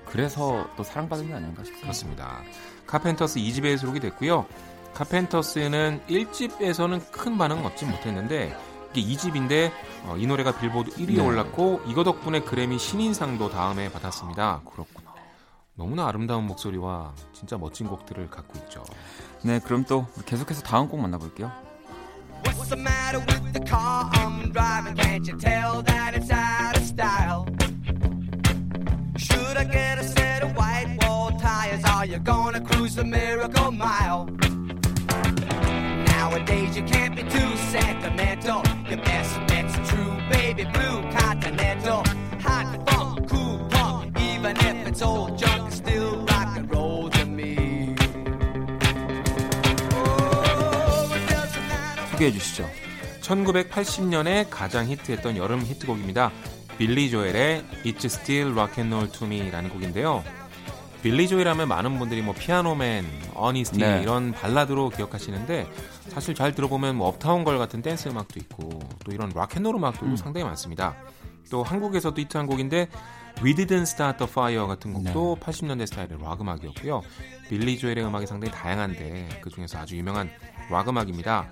그래서 0.06 0.66
또 0.76 0.82
사랑받은 0.82 1.26
게 1.28 1.34
아닌가 1.34 1.62
싶습니다. 1.64 1.82
그렇습니다. 1.82 2.40
카펜터스 2.86 3.40
2집에 3.40 3.76
수록이 3.76 4.00
됐고요. 4.00 4.46
카펜터스는 4.94 6.00
1집에서는 6.08 7.10
큰 7.12 7.38
반응 7.38 7.64
얻지 7.64 7.84
못했는데 7.84 8.56
이게 8.94 9.14
2집인데 9.14 9.70
어, 10.04 10.16
이 10.16 10.26
노래가 10.26 10.58
빌보드 10.58 10.92
1위에 10.92 11.16
네. 11.16 11.20
올랐고 11.22 11.82
이거 11.86 12.04
덕분에 12.04 12.40
그래미 12.40 12.78
신인상도 12.78 13.50
다음에 13.50 13.90
받았습니다. 13.92 14.42
아, 14.44 14.60
그렇구나. 14.70 15.08
너무나 15.74 16.08
아름다운 16.08 16.44
목소리와 16.46 17.14
진짜 17.32 17.56
멋진 17.56 17.86
곡들을 17.86 18.28
갖고 18.30 18.58
있죠. 18.60 18.82
네, 19.42 19.60
그럼 19.60 19.84
또 19.84 20.06
계속해서 20.26 20.62
다음 20.62 20.88
곡 20.88 21.00
만나볼게요. 21.00 21.52
What's 22.42 22.68
the 22.68 22.76
matter 22.76 23.18
with 23.18 23.52
the 23.52 23.60
car 23.60 24.10
I'm 24.14 24.50
driving? 24.50 24.96
Can't 24.96 25.26
you 25.26 25.38
tell 25.38 25.82
that 25.82 26.14
it's 26.14 26.30
out 26.30 26.76
of 26.76 26.84
style? 26.84 27.48
Should 29.16 29.56
I 29.56 29.64
get 29.64 29.98
a 29.98 30.04
set 30.04 30.42
of 30.42 30.56
white 30.56 30.98
wall 31.02 31.30
tires? 31.38 31.84
Are 31.84 32.06
you 32.06 32.18
gonna 32.18 32.60
cruise 32.60 32.94
the 32.94 33.04
miracle 33.04 33.70
mile? 33.70 34.26
Nowadays 36.06 36.76
you 36.76 36.82
can't 36.84 37.16
be 37.16 37.22
too 37.22 37.56
sentimental. 37.72 38.62
Your 38.88 38.98
best 38.98 39.34
bet's 39.48 39.74
true, 39.88 40.16
baby 40.30 40.64
blue 40.64 41.02
continental. 41.10 42.04
Hot 42.40 42.88
funk, 42.88 43.28
cool 43.28 43.58
punk, 43.70 44.20
even 44.20 44.56
if 44.56 44.86
it's 44.88 45.02
old 45.02 45.38
junk, 45.38 45.68
it's 45.68 45.76
still 45.76 46.27
소개해 52.18 52.32
주시죠. 52.32 52.68
1980년에 53.20 54.46
가장 54.50 54.88
히트했던 54.88 55.36
여름 55.36 55.60
히트곡입니다. 55.60 56.32
빌리 56.76 57.10
조엘의 57.10 57.64
It's 57.84 58.04
Still 58.06 58.52
Rock 58.52 58.82
and 58.82 58.94
Roll 58.94 59.12
to 59.12 59.26
Me라는 59.26 59.70
곡인데요. 59.70 60.24
빌리 61.02 61.28
조엘 61.28 61.42
하면 61.42 61.68
많은 61.68 61.98
분들이 61.98 62.22
뭐 62.22 62.34
Piano 62.34 62.73
Man, 62.73 63.04
Honesty 63.34 63.78
네. 63.78 64.00
이런 64.02 64.32
발라드로 64.32 64.90
기억하시는데 64.90 65.68
사실 66.08 66.34
잘 66.34 66.54
들어보면 66.54 66.96
뭐 66.96 67.06
Uptown 67.06 67.44
Girl 67.44 67.56
같은 67.56 67.82
댄스 67.82 68.08
음악도 68.08 68.40
있고 68.40 68.80
또 69.04 69.12
이런 69.12 69.30
rock 69.32 69.48
and 69.48 69.60
roll 69.60 69.76
음악도 69.76 70.06
음. 70.06 70.16
상당히 70.16 70.44
많습니다. 70.44 70.96
또 71.50 71.62
한국에서도 71.62 72.20
히트한 72.20 72.46
곡인데 72.46 72.88
We 73.44 73.54
Didn't 73.54 73.82
Start 73.82 74.18
the 74.18 74.28
Fire 74.28 74.66
같은 74.66 74.92
곡도 74.92 75.38
네. 75.38 75.46
80년대 75.46 75.86
스타일의 75.86 76.18
락 76.20 76.40
음악이었고요. 76.40 77.00
빌리 77.48 77.78
조엘의 77.78 78.04
음악이 78.04 78.26
상당히 78.26 78.52
다양한데 78.52 79.40
그 79.40 79.50
중에서 79.50 79.78
아주 79.78 79.96
유명한 79.96 80.28
락 80.68 80.88
음악입니다. 80.88 81.48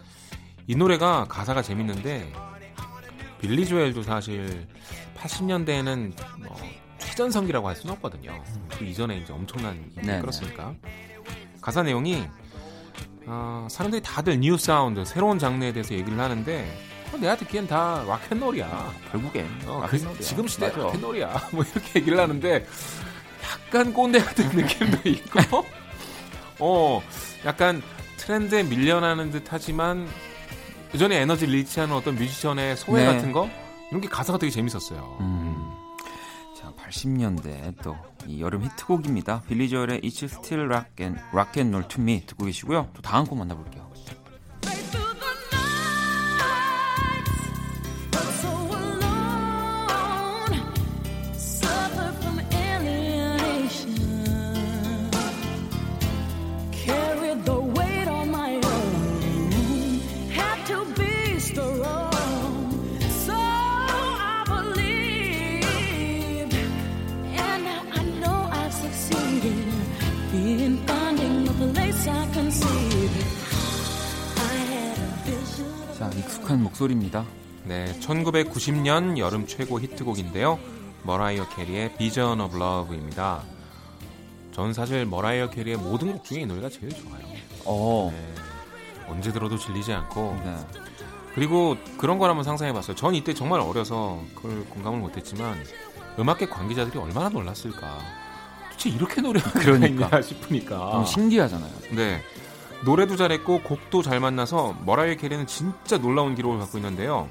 이 0.66 0.74
노래가 0.74 1.26
가사가 1.28 1.62
재밌는데 1.62 2.32
빌리 3.40 3.66
조엘도 3.66 4.02
사실 4.02 4.66
80년대에는 5.16 6.12
뭐 6.44 6.56
최전성기라고 6.98 7.68
할 7.68 7.76
수는 7.76 7.94
없거든요. 7.94 8.42
그 8.76 8.84
이전에 8.84 9.18
이제 9.18 9.32
엄청난 9.32 9.90
끌었으니까. 9.94 10.74
가사 11.60 11.82
내용이 11.82 12.26
어, 13.26 13.66
사람들이 13.70 14.02
다들 14.02 14.38
new 14.40 14.56
sound, 14.56 15.04
새로운 15.04 15.38
장르에 15.38 15.72
대해서 15.72 15.94
얘기를 15.94 16.18
하는데 16.18 16.78
어, 17.12 17.16
내가 17.16 17.36
듣기엔 17.36 17.66
다 17.66 18.04
rock 18.06 18.29
and 18.29 18.46
roll이야. 18.46 18.92
결국엔 19.12 19.46
어, 19.66 19.86
그, 19.88 20.20
지금 20.20 20.46
시대 20.48 20.68
rock 20.68 20.89
and 20.89 21.05
roll이야. 21.05 21.48
뭐 21.52 21.64
이렇게 21.64 22.00
얘기를 22.00 22.18
하는데 22.18 22.66
약간 23.66 23.92
꼰대 23.92 24.18
같은 24.20 24.48
느낌도 24.48 25.08
있고 25.08 25.64
어 26.58 27.02
약간 27.44 27.82
트렌드에 28.16 28.62
밀려나는 28.64 29.30
듯 29.30 29.44
하지만 29.48 30.08
그 30.96 30.98
전에 30.98 31.20
에너지 31.20 31.44
리치하는 31.44 31.94
어떤 31.94 32.14
뮤지션의 32.14 32.74
소외 32.78 33.04
네. 33.04 33.12
같은 33.12 33.30
거 33.30 33.50
이런 33.90 34.00
게 34.00 34.08
가사가 34.08 34.38
되게 34.38 34.50
재밌었어요. 34.50 35.18
음. 35.20 35.72
80년대 36.88 37.82
또 37.82 37.96
이 38.28 38.40
여름 38.40 38.64
히트곡입니다. 38.64 39.42
빌리 39.46 39.68
조엘의 39.68 40.00
It's 40.00 40.24
Still 40.24 40.64
Rock 40.66 40.90
and 41.00 41.20
Rock 41.32 41.60
and 41.62 41.76
Roll 41.76 41.88
to 41.88 42.02
Me 42.02 42.22
듣고 42.26 42.44
계시고요. 42.46 42.88
또 42.92 43.02
다음 43.02 43.24
곡 43.24 43.38
만나볼게요. 43.38 43.85
목소리입니다. 76.76 77.24
네, 77.64 77.86
1990년 78.00 79.18
여름 79.18 79.46
최고 79.46 79.80
히트곡인데요. 79.80 80.58
머라이어 81.04 81.48
캐리의 81.48 81.94
Vision 81.96 82.40
of 82.40 82.56
Love입니다. 82.56 83.42
전 84.52 84.72
사실 84.72 85.06
머라이어 85.06 85.50
캐리의 85.50 85.76
모든 85.78 86.12
곡 86.12 86.24
중에 86.24 86.40
이 86.42 86.46
노래가 86.46 86.68
제일 86.68 86.90
좋아요. 86.90 87.22
어. 87.64 88.12
네. 88.12 88.34
언제 89.08 89.32
들어도 89.32 89.56
질리지 89.56 89.92
않고. 89.92 90.40
네. 90.44 90.56
그리고 91.34 91.76
그런 91.98 92.18
걸 92.18 92.30
한번 92.30 92.44
상상해 92.44 92.72
봤어요. 92.72 92.96
전 92.96 93.14
이때 93.14 93.34
정말 93.34 93.60
어려서 93.60 94.20
그걸 94.34 94.64
공감을 94.66 94.98
못 94.98 95.16
했지만 95.16 95.62
음악계 96.18 96.46
관계자들이 96.46 96.98
얼마나 96.98 97.28
놀랐을까. 97.28 97.98
도대체 98.70 98.90
이렇게 98.90 99.20
노래가 99.20 99.50
그러니까. 99.52 100.06
있냐 100.06 100.22
싶으니까. 100.22 100.76
너무 100.76 101.06
신기하잖아요. 101.06 101.72
네. 101.92 102.22
노래도 102.84 103.16
잘했고 103.16 103.62
곡도 103.62 104.02
잘 104.02 104.20
만나서 104.20 104.76
머라이어 104.84 105.16
캐리는 105.16 105.46
진짜 105.46 105.98
놀라운 105.98 106.34
기록을 106.34 106.58
갖고 106.58 106.78
있는데요. 106.78 107.28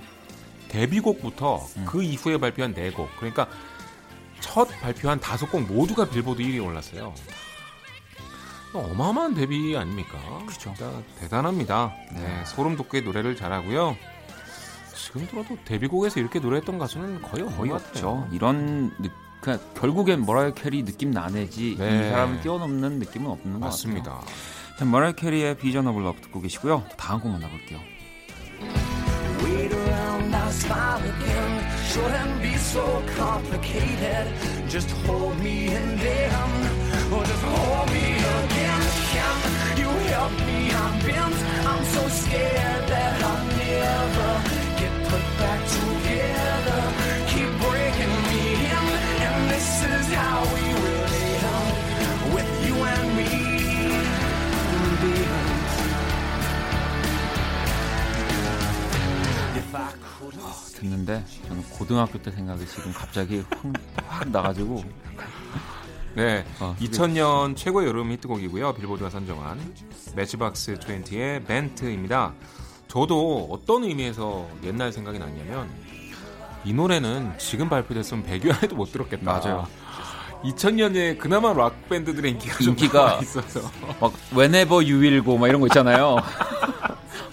데뷔곡부터 0.69 1.65
음. 1.77 1.85
그 1.87 2.03
이후에 2.03 2.37
발표한 2.37 2.73
4곡 2.73 3.07
그러니까 3.17 3.47
첫 4.39 4.67
발표한 4.81 5.19
5곡 5.19 5.67
모두가 5.67 6.09
빌보드 6.09 6.41
1위에 6.41 6.65
올랐어요. 6.65 7.13
어마어마한 8.73 9.35
데뷔 9.35 9.75
아닙니까? 9.77 10.17
그렇죠. 10.45 10.73
대단합니다. 11.19 11.93
네. 12.11 12.19
네, 12.19 12.45
소름 12.45 12.75
돋게 12.75 13.01
노래를 13.01 13.35
잘하고요. 13.37 13.95
지금 14.93 15.27
들어도 15.27 15.57
데뷔곡에서 15.63 16.19
이렇게 16.19 16.39
노래했던 16.39 16.77
가수는 16.77 17.21
거의 17.21 17.45
거의 17.45 17.71
없죠. 17.71 18.27
이런 18.31 18.91
그냥 19.39 19.59
결국엔 19.75 20.25
머라이어 20.25 20.53
캐리 20.53 20.83
느낌 20.83 21.11
나네지 21.11 21.75
네. 21.77 21.99
이 22.07 22.09
사람을 22.09 22.41
뛰어넘는 22.41 22.99
느낌은 22.99 23.29
없는 23.31 23.59
맞습니다. 23.59 24.11
것 24.11 24.19
같아요. 24.19 24.35
자, 24.77 24.83
머라이어 24.83 25.13
캐리의 25.13 25.57
비전 25.57 25.87
오브 25.87 26.01
러브 26.01 26.19
듣고 26.21 26.41
계시고요. 26.41 26.83
다음 26.97 27.21
곡 27.21 27.31
만나볼게요. 27.31 27.79
If 60.27 60.39
I 60.43 60.79
듣는데 60.79 61.23
저는 61.47 61.63
고등학교 61.69 62.21
때 62.21 62.31
생각이 62.31 62.65
지금 62.67 62.91
갑자기 62.93 63.43
확, 63.49 63.73
확 64.07 64.29
나가지고 64.29 64.83
네, 66.15 66.45
어, 66.59 66.75
2000년 66.79 67.55
최고의 67.57 67.87
여름 67.87 68.11
히트곡이고요. 68.11 68.73
빌보드가 68.73 69.09
선정한 69.09 69.59
매치박스 70.15 70.75
20의 70.75 71.45
벤트입니다. 71.45 72.33
저도 72.87 73.49
어떤 73.51 73.83
의미에서 73.83 74.47
옛날 74.63 74.91
생각이 74.93 75.19
났냐면 75.19 75.69
이 76.63 76.73
노래는 76.73 77.37
지금 77.37 77.69
발표됐으면 77.69 78.25
100여 78.25 78.55
안에도 78.55 78.75
못 78.75 78.91
들었겠다. 78.91 79.23
맞아요. 79.25 79.67
2000년에 80.43 81.17
그나마 81.17 81.53
락 81.53 81.89
밴드들의 81.89 82.31
인기가 82.31 82.57
인기가 82.61 83.19
있어서 83.21 83.61
막 83.99 84.13
Whenever 84.33 84.75
You 84.75 85.01
Will 85.01 85.23
Go 85.23 85.37
막 85.37 85.47
이런 85.47 85.59
거 85.59 85.67
있잖아요. 85.67 86.17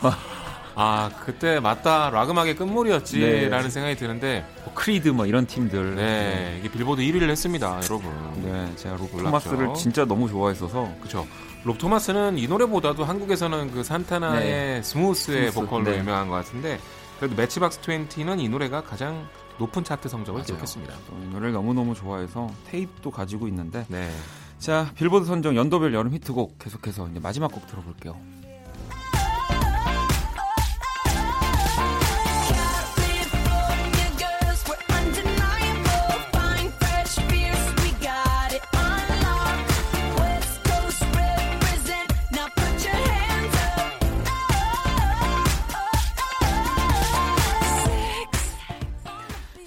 아 0.74 1.10
그때 1.24 1.60
맞다 1.60 2.10
락 2.10 2.30
음악의 2.30 2.56
끝물이었지라는 2.56 3.62
네. 3.64 3.70
생각이 3.70 3.96
드는데 3.96 4.44
뭐 4.64 4.72
크리드 4.74 5.10
뭐 5.10 5.26
이런 5.26 5.46
팀들 5.46 5.96
네 5.96 6.56
이게 6.60 6.70
빌보드 6.70 7.02
1위를 7.02 7.28
했습니다 7.28 7.80
여러분 7.84 8.10
네 8.42 8.72
제가 8.76 8.96
롭 8.96 9.10
토마스를 9.10 9.74
진짜 9.74 10.04
너무 10.04 10.28
좋아했어서 10.28 10.90
그렇죠 11.00 11.26
록 11.64 11.78
토마스는 11.78 12.38
이 12.38 12.46
노래보다도 12.48 13.04
한국에서는 13.04 13.70
그 13.72 13.84
산타나의 13.84 14.44
네. 14.50 14.82
Smooth의 14.82 15.52
Smooth. 15.52 15.60
보컬로 15.60 15.90
네. 15.90 15.98
유명한 15.98 16.28
것 16.28 16.34
같은데 16.36 16.78
그래도 17.18 17.36
매치박스 17.36 17.80
20는 17.80 18.40
이 18.40 18.48
노래가 18.48 18.82
가장 18.82 19.28
높은 19.58 19.84
차트 19.84 20.08
성적을. 20.08 20.42
기록했습니다 20.42 20.94
이 21.22 21.26
노래를 21.28 21.52
너무너무 21.52 21.94
좋아해서 21.94 22.50
테이프도 22.70 23.10
가지고 23.10 23.46
있는데 23.48 23.84
네. 23.88 24.10
자 24.58 24.90
빌보드 24.96 25.26
선정 25.26 25.54
연도별 25.54 25.92
여름 25.92 26.12
히트곡 26.14 26.58
계속해서 26.58 27.08
이제 27.10 27.20
마지막 27.20 27.52
곡 27.52 27.66
들어볼게요 27.66 28.16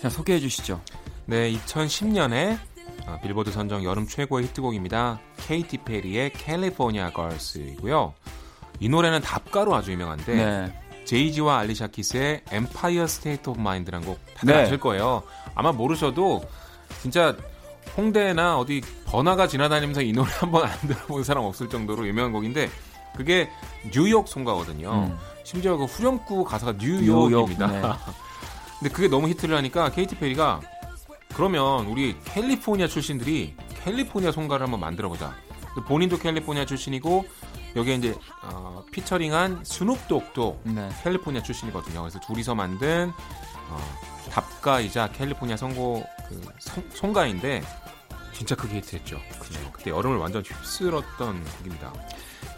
자, 0.05 0.09
소개해 0.09 0.39
주시죠. 0.39 0.79
네, 1.25 1.51
2010년에 1.51 2.59
어, 3.07 3.17
빌보드 3.23 3.51
선정 3.51 3.83
여름 3.83 4.05
최고의 4.05 4.45
히트곡입니다. 4.45 5.19
케이티 5.37 5.79
페리의 5.79 6.31
California 6.33 7.09
Gurls이고요. 7.09 8.13
이 8.81 8.87
노래는 8.87 9.21
답가로 9.21 9.73
아주 9.73 9.93
유명한데 9.93 10.35
네. 10.35 10.79
제이지와 11.05 11.57
알리샤 11.57 11.87
키스의 11.87 12.43
Empire 12.51 13.07
State 13.07 13.49
of 13.49 13.59
Mind란 13.59 14.05
곡 14.05 14.19
다들 14.35 14.53
네. 14.53 14.61
아실 14.61 14.79
거예요. 14.79 15.23
아마 15.55 15.71
모르셔도 15.71 16.43
진짜 17.01 17.35
홍대나 17.97 18.59
어디 18.59 18.83
번화가 19.05 19.47
지나다니면서 19.47 20.03
이 20.03 20.13
노래 20.13 20.29
한번 20.33 20.67
안 20.69 20.77
들어본 20.81 21.23
사람 21.23 21.45
없을 21.45 21.67
정도로 21.67 22.07
유명한 22.07 22.31
곡인데 22.31 22.69
그게 23.17 23.49
뉴욕 23.91 24.27
송가거든요. 24.27 24.91
음. 24.91 25.17
심지어 25.43 25.75
그 25.77 25.85
후렴구 25.85 26.43
가사가 26.43 26.75
뉴욕입니다. 26.77 27.67
뉴욕, 27.67 27.81
네. 27.81 27.81
근데 28.85 28.93
그게 28.93 29.07
너무 29.07 29.27
히트를 29.29 29.57
하니까 29.57 29.89
케이티 29.89 30.15
페리가 30.15 30.61
그러면 31.33 31.87
우리 31.87 32.15
캘리포니아 32.23 32.87
출신들이 32.87 33.55
캘리포니아 33.83 34.31
송가를 34.31 34.63
한번 34.63 34.79
만들어보자. 34.79 35.35
본인도 35.87 36.19
캘리포니아 36.19 36.67
출신이고 36.67 37.25
여기에 37.75 37.95
이제 37.95 38.15
어, 38.43 38.85
피처링한 38.91 39.63
스눕독도 39.65 40.61
네. 40.65 40.87
캘리포니아 41.01 41.41
출신이거든요. 41.41 42.01
그래서 42.01 42.19
둘이서 42.19 42.53
만든 42.53 43.11
어, 43.69 43.79
답가이자 44.29 45.09
캘리포니아 45.13 45.57
선고 45.57 46.05
그 46.29 46.39
송, 46.59 46.87
송가인데 46.93 47.63
진짜 48.33 48.53
크게 48.53 48.77
히트했죠. 48.77 49.19
그죠. 49.39 49.71
그때 49.71 49.89
여름을 49.89 50.17
완전 50.17 50.43
휩쓸었던 50.43 51.43
곡입니다. 51.43 51.91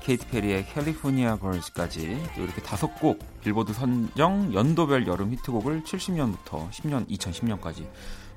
케이티 0.07 0.25
페리의 0.27 0.65
California 0.67 1.35
Gurls까지 1.35 2.17
또 2.33 2.41
이렇게 2.41 2.61
다섯 2.61 2.87
곡 2.97 3.19
빌보드 3.41 3.73
선정 3.73 4.53
연도별 4.53 5.05
여름 5.05 5.33
히트곡을 5.33 5.83
70년부터 5.83 6.69
10년 6.69 7.09
2010년까지 7.09 7.85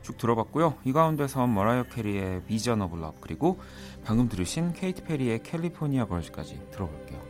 쭉 0.03 0.19
들어봤고요. 0.19 0.75
이 0.85 0.93
가운데서 0.93 1.47
머라이어 1.47 1.85
캐리의 1.85 2.43
Vision 2.49 2.83
of 2.83 2.97
Love 2.97 3.21
그리고 3.21 3.61
방금 4.05 4.29
들으신 4.29 4.73
케이티 4.73 5.05
페리의 5.05 5.45
California 5.45 6.07
Gurls까지 6.07 6.61
들어볼게요. 6.73 7.30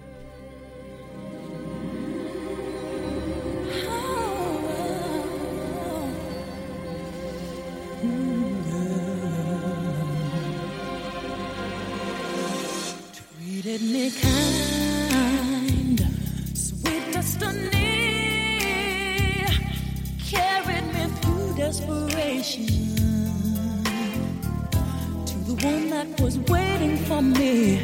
me 13.80 14.10
kind. 14.10 16.00
Sweet 16.54 17.12
destiny 17.12 17.78
carried 20.28 20.86
me 20.92 21.06
through 21.20 21.54
desperation 21.56 22.66
to 25.24 25.34
the 25.48 25.54
one 25.64 25.88
that 25.88 26.20
was 26.20 26.38
waiting 26.40 26.98
for 26.98 27.22
me. 27.22 27.78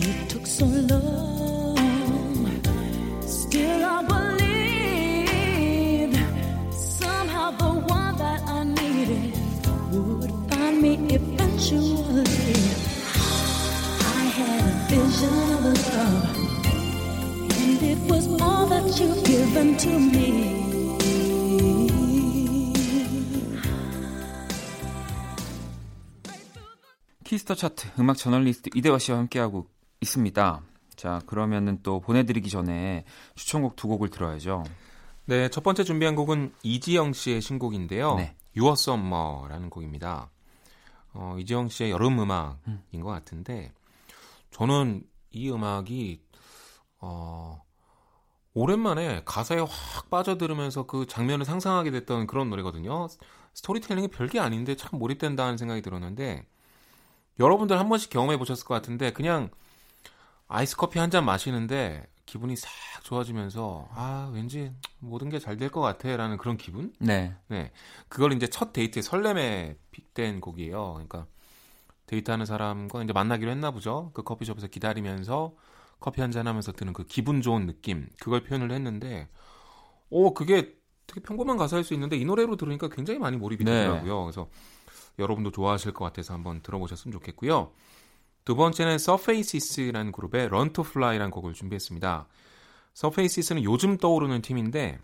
It 0.00 0.30
took 0.30 0.46
so 0.46 0.64
long, 0.64 1.76
still 3.20 3.84
I 3.84 4.02
believe 4.14 6.16
somehow 6.72 7.50
the 7.50 7.72
one 7.88 8.16
that 8.16 8.40
I 8.46 8.64
needed 8.64 9.34
would 9.92 10.32
find 10.50 10.80
me 10.80 10.94
eventually. 11.10 12.71
키스터 27.24 27.54
차트 27.54 27.88
음악 27.98 28.16
저널리스트 28.16 28.70
이대화 28.74 28.98
씨와 28.98 29.18
함께하고 29.18 29.66
있습니다. 30.00 30.62
자, 30.96 31.20
그러면은 31.26 31.80
또 31.82 32.00
보내드리기 32.00 32.48
전에 32.48 33.04
추천곡 33.34 33.76
두 33.76 33.86
곡을 33.88 34.08
들어야죠. 34.08 34.64
네, 35.26 35.50
첫 35.50 35.62
번째 35.62 35.84
준비한 35.84 36.14
곡은 36.14 36.54
이지영 36.62 37.12
씨의 37.12 37.42
신곡인데요. 37.42 38.14
네. 38.14 38.34
유어 38.56 38.76
썸머라는 38.76 39.68
곡입니다. 39.68 40.30
어, 41.12 41.36
이지영 41.38 41.68
씨의 41.68 41.90
여름 41.90 42.18
음악인 42.18 42.56
음. 42.68 43.00
것 43.02 43.10
같은데 43.10 43.72
저는 44.52 45.02
이 45.30 45.50
음악이 45.50 46.22
어 47.00 47.62
오랜만에 48.54 49.22
가사에 49.24 49.60
확 49.60 50.10
빠져들으면서 50.10 50.86
그 50.86 51.06
장면을 51.06 51.44
상상하게 51.44 51.90
됐던 51.90 52.26
그런 52.26 52.50
노래거든요. 52.50 53.08
스토리텔링이 53.54 54.08
별게 54.08 54.40
아닌데 54.40 54.76
참 54.76 54.98
몰입된다는 54.98 55.56
생각이 55.56 55.82
들었는데 55.82 56.46
여러분들 57.40 57.78
한 57.78 57.88
번씩 57.88 58.10
경험해 58.10 58.38
보셨을 58.38 58.66
것 58.66 58.74
같은데 58.74 59.12
그냥 59.12 59.50
아이스 60.48 60.76
커피 60.76 60.98
한 60.98 61.10
잔 61.10 61.24
마시는데 61.24 62.06
기분이 62.26 62.56
싹 62.56 62.70
좋아지면서 63.04 63.88
아 63.92 64.30
왠지 64.34 64.72
모든 64.98 65.28
게 65.30 65.38
잘 65.38 65.56
될 65.58 65.70
것 65.70 65.80
같아라는 65.80 66.36
그런 66.38 66.56
기분? 66.56 66.92
네. 67.00 67.34
네. 67.48 67.72
그걸 68.08 68.32
이제 68.34 68.46
첫 68.48 68.72
데이트의 68.72 69.02
설렘에 69.02 69.76
빗댄 69.90 70.40
곡이에요. 70.40 70.92
그러니까 70.94 71.26
데이트하는 72.12 72.44
사람과 72.44 73.02
이제 73.02 73.12
만나기로 73.12 73.50
했나 73.50 73.70
보죠. 73.70 74.10
그 74.12 74.22
커피숍에서 74.22 74.66
기다리면서 74.66 75.54
커피 75.98 76.20
한잔 76.20 76.46
하면서 76.46 76.72
드는 76.72 76.92
그 76.92 77.04
기분 77.04 77.40
좋은 77.40 77.66
느낌 77.66 78.06
그걸 78.20 78.42
표현을 78.42 78.70
했는데 78.70 79.28
오 80.10 80.34
그게 80.34 80.74
되게 81.06 81.20
평범한 81.20 81.56
가사일 81.56 81.84
수 81.84 81.94
있는데 81.94 82.16
이 82.16 82.24
노래로 82.24 82.56
들으니까 82.56 82.88
굉장히 82.88 83.18
많이 83.18 83.36
몰입이 83.36 83.64
네. 83.64 83.82
되더라고요. 83.82 84.18
네. 84.18 84.22
그래서 84.24 84.48
여러분도 85.18 85.50
좋아하실 85.52 85.92
것 85.92 86.04
같아서 86.04 86.34
한번 86.34 86.60
들어보셨으면 86.62 87.12
좋겠고요. 87.12 87.72
두 88.44 88.56
번째는 88.56 88.98
서피시스라는 88.98 90.12
그룹의 90.12 90.46
Learn 90.46 90.72
to 90.72 90.84
Fly라는 90.84 91.30
곡을 91.30 91.54
준비했습니다. 91.54 92.26
서피시스는 92.94 93.62
요즘 93.62 93.96
떠오르는 93.96 94.42
팀인데 94.42 94.98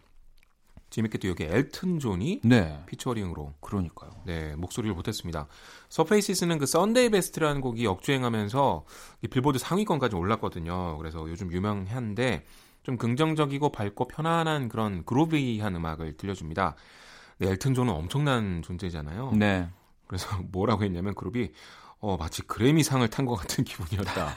재밌게도 0.91 1.29
여기 1.29 1.45
엘튼 1.45 1.99
존이 1.99 2.41
네. 2.45 2.83
피처링으로 2.87 3.55
그러니까요. 3.61 4.11
네 4.25 4.55
목소리를 4.57 4.95
보탰습니다. 4.97 5.47
서피시스는 5.91 6.59
그 6.59 6.67
Sunday 6.67 7.11
Best라는 7.11 7.61
곡이 7.61 7.85
역주행하면서 7.85 8.85
빌보드 9.31 9.59
상위권까지 9.59 10.17
올랐거든요. 10.17 10.97
그래서 10.99 11.29
요즘 11.29 11.53
유명한데 11.53 12.45
좀 12.83 12.97
긍정적이고 12.97 13.71
밝고 13.71 14.09
편안한 14.09 14.69
그런 14.69 15.05
groovy한 15.05 15.77
음악을 15.77 16.17
들려줍니다. 16.17 16.75
네, 17.39 17.51
엘튼 17.51 17.75
존은 17.75 17.93
엄청난 17.93 18.63
존재잖아요. 18.63 19.33
네. 19.37 19.69
그래서 20.07 20.27
뭐라고 20.51 20.85
했냐면 20.85 21.15
그룹이 21.15 21.51
어, 22.01 22.17
마치 22.17 22.43
그래미상을 22.43 23.07
탄 23.11 23.27
것 23.27 23.35
같은 23.37 23.65
기분이었다. 23.65 24.33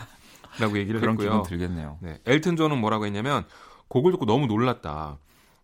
라고 0.60 0.78
얘기를 0.78 1.00
그런 1.00 1.14
했고요. 1.14 1.44
기분 1.44 1.44
들겠네요. 1.44 1.98
네, 2.02 2.20
엘튼 2.26 2.58
존은 2.58 2.78
뭐라고 2.80 3.06
했냐면 3.06 3.46
곡을 3.88 4.12
듣고 4.12 4.26
너무 4.26 4.48
놀랐다. 4.48 5.18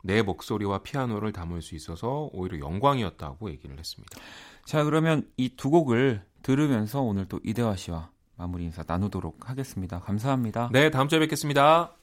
내 0.08 0.22
목소리와 0.22 0.80
피아노를 0.80 1.34
담을 1.34 1.62
수 1.62 1.76
있어서 1.76 2.30
오히려 2.32 2.60
영광이었다고 2.60 3.52
얘기를 3.52 3.78
했습니다. 3.78 4.18
자, 4.66 4.84
그러면 4.84 5.30
이 5.38 5.50
두 5.56 5.70
곡을 5.70 6.22
들으면서 6.42 7.02
오늘 7.02 7.26
또 7.28 7.40
이대화 7.44 7.76
씨와 7.76 8.10
마무리 8.38 8.64
인사 8.64 8.84
나누도록 8.88 9.50
하겠습니다. 9.50 10.00
감사합니다. 10.00 10.70
네, 10.72 10.90
다음 10.92 11.08
주에 11.10 11.20
뵙겠습니다. 11.20 11.94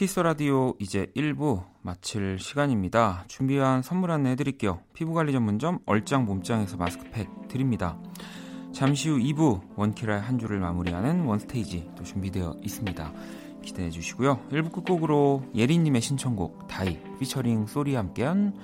키스 0.00 0.18
라디오 0.18 0.72
이제 0.78 1.12
1부 1.14 1.62
마칠 1.82 2.38
시간입니다. 2.38 3.24
준비한 3.28 3.82
선물 3.82 4.12
안내 4.12 4.30
해드릴게요. 4.30 4.80
피부관리 4.94 5.30
전문점 5.30 5.80
얼짱 5.84 6.24
몸짱에서 6.24 6.78
마스크팩 6.78 7.28
드립니다. 7.48 7.98
잠시 8.72 9.10
후 9.10 9.18
2부 9.18 9.60
원키라의 9.76 10.22
한 10.22 10.38
주를 10.38 10.58
마무리하는 10.58 11.26
원스테이지 11.26 11.90
또 11.98 12.02
준비되어 12.02 12.60
있습니다. 12.62 13.12
기대해 13.60 13.90
주시고요. 13.90 14.40
1부 14.50 14.72
끝곡으로 14.72 15.42
예린님의 15.54 16.00
신청곡 16.00 16.66
다이 16.66 16.98
피처링 17.18 17.66
소리 17.66 17.94
함께한 17.94 18.54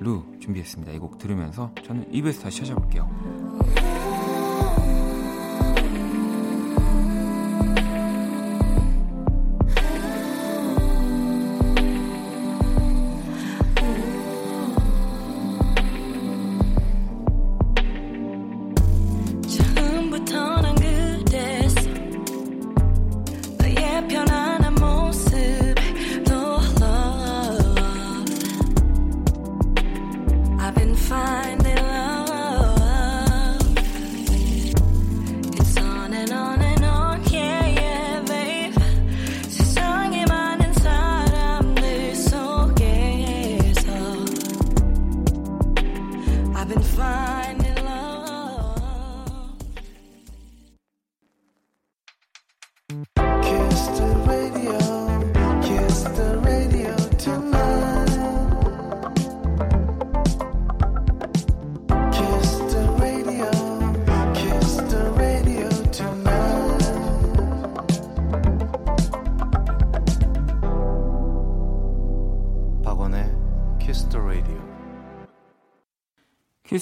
루 0.00 0.24
준비했습니다. 0.40 0.90
이 0.90 0.98
곡 0.98 1.18
들으면서 1.18 1.72
저는 1.84 2.10
2부에서 2.10 2.42
다시 2.42 2.62
찾아볼게요. 2.62 3.08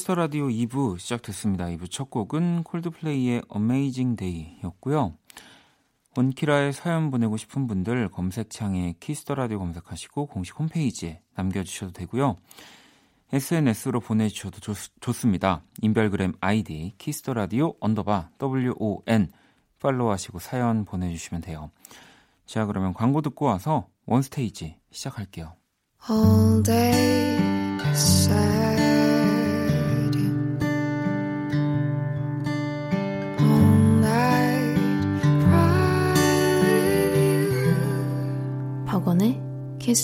키스 0.08 0.12
더 0.12 0.14
라디오 0.14 0.46
2부 0.48 0.98
시작됐습니다. 0.98 1.66
2부 1.66 1.90
첫 1.90 2.08
곡은 2.08 2.62
콜드플레이의 2.62 3.42
Amazing 3.54 4.16
Day였고요. 4.16 5.12
원키라에 6.16 6.72
사연 6.72 7.10
보내고 7.10 7.36
싶은 7.36 7.66
분들 7.66 8.08
검색창에 8.08 8.94
키스 9.00 9.22
더 9.22 9.34
라디오 9.34 9.58
검색하시고 9.58 10.28
공식 10.28 10.58
홈페이지에 10.58 11.20
남겨주셔도 11.34 11.92
되고요. 11.92 12.38
SNS로 13.34 14.00
보내주셔도 14.00 14.60
좋, 14.60 14.74
좋습니다. 15.00 15.62
인별그램 15.82 16.32
아이디 16.40 16.94
키스 16.96 17.20
더 17.20 17.34
라디오 17.34 17.74
언더바 17.78 18.30
WON 18.40 19.30
팔로우하시고 19.78 20.38
사연 20.38 20.86
보내주시면 20.86 21.42
돼요. 21.42 21.70
자 22.46 22.64
그러면 22.64 22.94
광고 22.94 23.20
듣고 23.20 23.44
와서 23.44 23.88
원스테이지 24.06 24.78
시작할게요. 24.90 25.52
All 26.08 26.62
day 26.62 27.57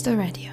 The 0.03 0.17
Radio. 0.19 0.53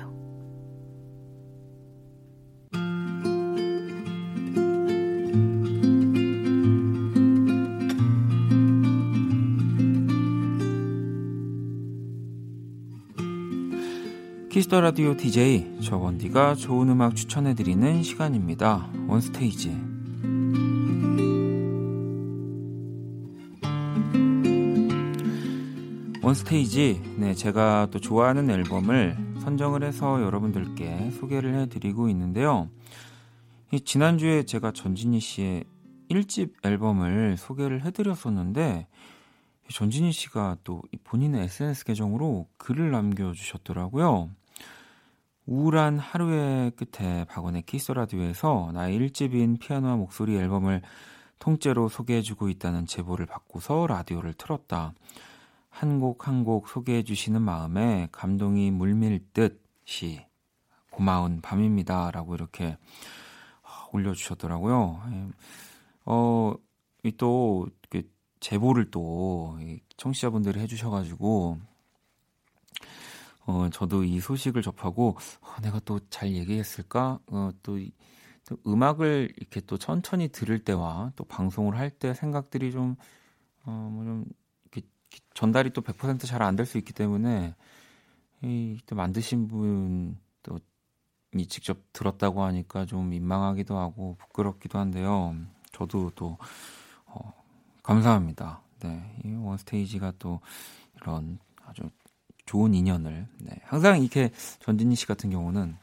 키스 14.50 14.70
더 14.70 14.82
라디오 14.82 15.16
DJ 15.16 15.80
저 15.82 15.98
원디가 15.98 16.56
좋은 16.56 16.90
음악 16.90 17.16
추천해 17.16 17.56
드리는 17.56 18.04
시간입니다. 18.04 18.90
원스테이지. 19.08 19.92
원스테이지, 26.22 27.02
네, 27.18 27.34
제가 27.34 27.88
또 27.92 28.00
좋아하는 28.00 28.50
앨범을 28.50 29.18
선정을 29.42 29.84
해서 29.84 30.22
여러분들께 30.22 31.12
소개를 31.12 31.56
해드리고 31.56 32.10
있는데요. 32.10 32.70
지난주에 33.86 34.44
제가 34.44 34.72
전진희 34.72 35.20
씨의 35.20 35.64
1집 36.10 36.54
앨범을 36.64 37.38
소개를 37.38 37.84
해드렸었는데, 37.84 38.88
전진희 39.70 40.12
씨가 40.12 40.58
또 40.64 40.84
본인의 41.04 41.46
SNS 41.46 41.86
계정으로 41.86 42.48
글을 42.58 42.92
남겨주셨더라고요. 42.92 44.30
우울한 45.48 45.98
하루의 45.98 46.72
끝에 46.72 47.26
박원의 47.26 47.64
키스 47.64 47.92
라디오에서 47.92 48.72
나의 48.74 49.00
1집인 49.00 49.60
피아노와 49.60 49.96
목소리 49.96 50.38
앨범을 50.38 50.82
통째로 51.40 51.90
소개해주고 51.90 52.50
있다는 52.50 52.86
제보를 52.86 53.26
받고서 53.26 53.88
라디오를 53.88 54.34
틀었다. 54.34 54.94
한 55.72 56.00
곡 56.00 56.28
한 56.28 56.44
곡 56.46 56.68
소개해 56.70 57.04
주시는 57.04 57.42
마음에 57.42 58.08
감동이 58.12 58.72
물밀듯이 58.72 60.26
고마운 60.92 61.42
밤입니다. 61.42 62.12
라고 62.12 62.36
이렇게 62.36 62.78
올려주셨더라고요. 63.94 65.02
예. 65.12 65.28
어, 66.06 66.54
또, 67.18 67.68
제보를 68.40 68.92
또 68.92 69.58
청취자분들이 69.98 70.60
해주셔가지고, 70.62 71.60
어, 73.46 73.70
저도 73.72 74.04
이 74.04 74.20
소식을 74.20 74.62
접하고, 74.62 75.18
어, 75.42 75.62
내가 75.62 75.80
또 75.80 76.00
잘 76.10 76.32
얘기했을까? 76.34 77.20
어, 77.28 77.52
또, 77.64 77.78
또, 78.48 78.58
음악을 78.68 79.34
이렇게 79.38 79.62
또 79.62 79.78
천천히 79.78 80.30
들을 80.30 80.64
때와 80.64 81.12
또 81.16 81.24
방송을 81.26 81.78
할 81.78 81.92
때 81.92 82.14
생각들이 82.14 82.72
좀, 82.72 82.96
어, 83.66 83.90
뭐 83.94 84.04
좀, 84.06 84.26
전달이 85.34 85.71
또 85.74 85.82
100%잘 85.82 86.41
안 86.43 86.56
될 86.56 86.65
수 86.65 86.78
있기 86.78 86.93
때문에, 86.93 87.56
이, 88.43 88.80
또 88.88 88.95
만드신 88.95 89.47
분, 89.47 90.17
또, 90.43 90.60
이 91.36 91.47
직접 91.47 91.80
들었다고 91.93 92.43
하니까 92.43 92.86
좀 92.86 93.10
민망하기도 93.10 93.78
하고 93.78 94.15
부끄럽기도 94.19 94.80
한데요. 94.80 95.36
저도 95.74 96.12
또, 96.15 96.38
어, 97.08 97.34
감사합니다. 97.84 98.62
네. 98.82 99.15
이 99.26 99.34
원스테이지가 99.34 100.13
또 100.19 100.41
이런 101.02 101.39
아주 101.65 101.84
좋은 102.45 102.74
인연을, 102.76 103.28
네. 103.39 103.52
항상 103.65 104.02
이렇게 104.02 104.32
전진희 104.62 104.95
씨 104.95 105.08
같은 105.08 105.30
경우는 105.32 105.78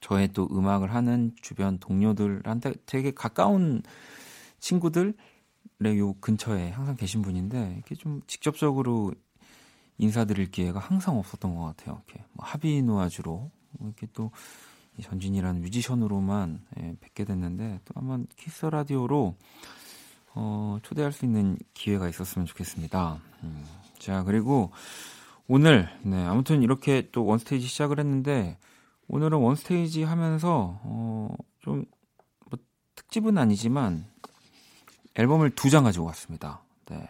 저의 0.00 0.28
또 0.28 0.48
음악을 0.52 0.94
하는 0.94 1.32
주변 1.40 1.78
동료들한테 1.78 2.74
되게 2.86 3.10
가까운 3.12 3.82
친구들 4.60 5.14
의요 5.80 6.14
근처에 6.14 6.70
항상 6.70 6.96
계신 6.96 7.22
분인데 7.22 7.74
이렇게 7.74 7.94
좀 7.94 8.20
직접적으로 8.26 9.12
인사드릴 9.98 10.50
기회가 10.50 10.78
항상 10.78 11.18
없었던 11.18 11.54
것 11.54 11.64
같아요. 11.64 12.02
이렇게 12.06 12.24
뭐 12.32 12.44
하비 12.46 12.82
누아주로 12.82 13.50
이렇게 13.80 14.06
또 14.12 14.30
전진이라는 15.02 15.60
뮤지션으로만 15.60 16.60
예, 16.78 16.96
뵙게 17.00 17.24
됐는데 17.24 17.80
또 17.84 17.92
한번 17.96 18.26
키스 18.36 18.66
라디오로 18.66 19.36
어, 20.36 20.78
초대할 20.82 21.12
수 21.12 21.24
있는 21.24 21.56
기회가 21.74 22.08
있었으면 22.08 22.46
좋겠습니다. 22.46 23.20
음, 23.42 23.64
자 23.98 24.22
그리고 24.24 24.70
오늘 25.46 25.88
네 26.02 26.24
아무튼 26.24 26.62
이렇게 26.62 27.08
또 27.12 27.24
원스테이지 27.26 27.66
시작을 27.66 27.98
했는데 27.98 28.58
오늘은 29.08 29.38
원스테이지 29.38 30.04
하면서 30.04 30.80
어, 30.82 31.34
좀뭐 31.60 32.58
특집은 32.94 33.38
아니지만 33.38 34.06
앨범을 35.16 35.50
두 35.50 35.70
장 35.70 35.84
가지고 35.84 36.06
왔습니다. 36.06 36.60
네. 36.86 37.06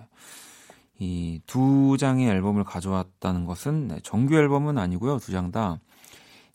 이 0.98 1.40
두 1.46 1.96
장의 1.98 2.28
앨범을 2.28 2.64
가져왔다는 2.64 3.46
것은 3.46 3.88
네, 3.88 4.00
정규 4.02 4.36
앨범은 4.36 4.78
아니고요. 4.78 5.18
두 5.18 5.32
장 5.32 5.50
다 5.50 5.78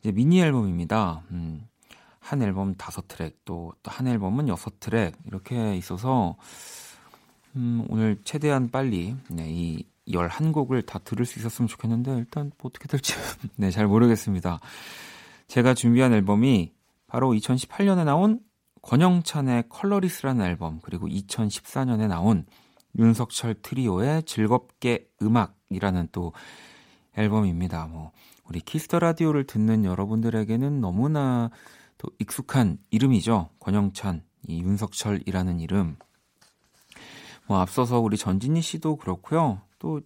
이제 0.02 0.12
미니 0.12 0.42
앨범입니다. 0.42 1.24
음, 1.32 1.68
한 2.20 2.42
앨범 2.42 2.76
다섯 2.76 3.08
트랙, 3.08 3.44
또 3.46 3.74
한 3.84 4.08
앨범은 4.08 4.48
여섯 4.48 4.80
트랙 4.80 5.16
이렇게 5.26 5.76
있어서 5.76 6.36
음, 7.56 7.86
오늘 7.90 8.18
최대한 8.24 8.70
빨리 8.70 9.16
네, 9.30 9.48
이 9.50 9.84
11곡을 10.08 10.86
다 10.86 11.00
들을 11.00 11.26
수 11.26 11.38
있었으면 11.40 11.68
좋겠는데 11.68 12.16
일단 12.18 12.52
뭐 12.60 12.70
어떻게 12.70 12.88
될지 12.88 13.14
네, 13.58 13.72
잘 13.72 13.88
모르겠습니다. 13.88 14.60
제가 15.48 15.74
준비한 15.74 16.14
앨범이 16.14 16.72
바로 17.08 17.32
2018년에 17.32 18.06
나온 18.06 18.40
권영찬의 18.82 19.66
Colorless라는 19.70 20.46
앨범 20.46 20.80
그리고 20.82 21.08
2014년에 21.08 22.08
나온 22.08 22.46
윤석철 22.98 23.56
트리오의 23.62 24.24
즐겁게 24.24 25.10
음악이라는 25.22 26.10
또 26.12 26.34
앨범입니다. 27.18 27.88
뭐 27.88 28.12
우리 28.46 28.60
키스 28.60 28.85
더 28.85 29.00
라디오를 29.00 29.46
듣는 29.46 29.86
여러분들에게는 29.86 30.82
너무나 30.82 31.52
또 31.98 32.10
익숙한 32.20 32.78
이름이죠. 32.92 33.50
권영찬, 33.60 34.24
이 34.48 34.62
윤석철이라는 34.62 35.60
이름. 35.60 35.98
뭐 37.48 37.60
앞서서 37.60 38.00
우리 38.00 38.18
전진희 38.18 38.62
씨도 38.62 38.96
그렇고요. 38.98 39.62
또 39.80 40.02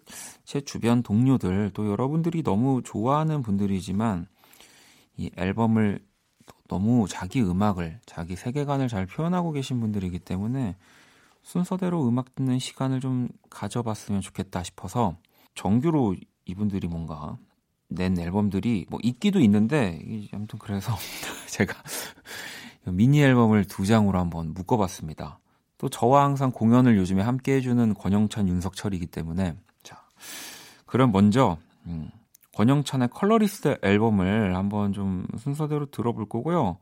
제 0.46 0.62
주변 0.62 1.02
동료들, 1.02 1.72
또 1.74 1.90
여러분들이 1.90 2.44
너무 2.44 2.82
좋아하는 2.84 3.42
분들이지만 3.42 4.28
이 5.18 5.32
앨범을 5.36 6.00
너무 6.68 7.08
자기 7.10 7.42
음악을, 7.42 8.00
자기 8.06 8.36
세계관을 8.36 8.88
잘 8.88 9.06
표현하고 9.06 9.52
계신 9.52 9.80
분들이기 9.80 10.20
때문에 10.20 10.76
순서대로 11.44 12.08
음악 12.08 12.36
듣는 12.36 12.60
시간을 12.60 13.02
좀 13.02 13.28
가져봤으면 13.50 14.22
좋겠다 14.22 14.64
싶어서 14.64 15.18
정규로 15.56 16.16
이분들이 16.46 16.88
뭔가 16.88 17.38
낸 17.88 18.18
앨범들이 18.18 18.88
뭐 18.90 19.00
있기도 19.04 19.40
있는데 19.42 20.02
아무튼 20.32 20.58
그래서 20.60 20.94
제가 21.48 21.76
미니 22.86 23.22
앨범을 23.22 23.66
두 23.66 23.86
장으로 23.86 24.20
한번 24.20 24.54
묶어봤습니다. 24.54 25.40
또 25.78 25.90
저와 25.90 26.24
항상 26.24 26.52
공연을 26.52 26.98
요즘에 26.98 27.22
함께 27.22 27.56
해주는 27.56 27.94
권영찬, 27.94 28.48
윤석철이기 28.48 29.08
때문에 29.08 29.56
자 29.84 30.02
그럼 30.86 31.12
먼저 31.12 31.58
음, 31.86 32.10
권영찬의 32.56 33.10
Colorless 33.10 33.78
앨범을 33.82 34.56
한번 34.56 34.94
좀 34.94 35.26
순서대로 35.38 35.88
들어볼 35.88 36.30
거고요. 36.30 36.78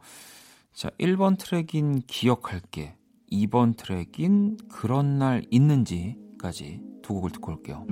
자 0.73 0.89
1번 0.99 1.37
트랙인 1.37 2.01
기억할게 2.07 2.95
2번 3.31 3.75
트랙인 3.77 4.57
그런 4.69 5.17
날 5.17 5.43
있는지까지 5.49 6.81
두 7.01 7.13
곡을 7.13 7.31
듣고 7.31 7.53
올게요. 7.53 7.85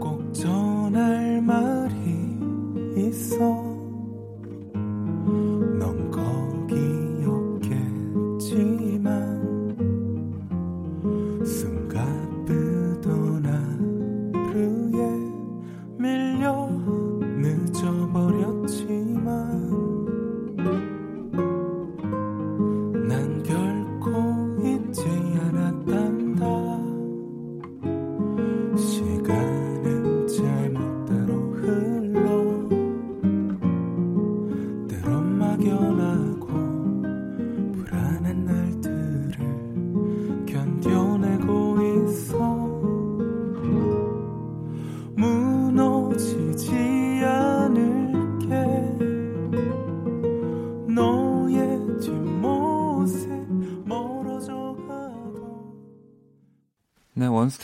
꼭 0.00 0.32
전할 0.32 1.42
말이 1.42 1.94
있어 3.08 3.75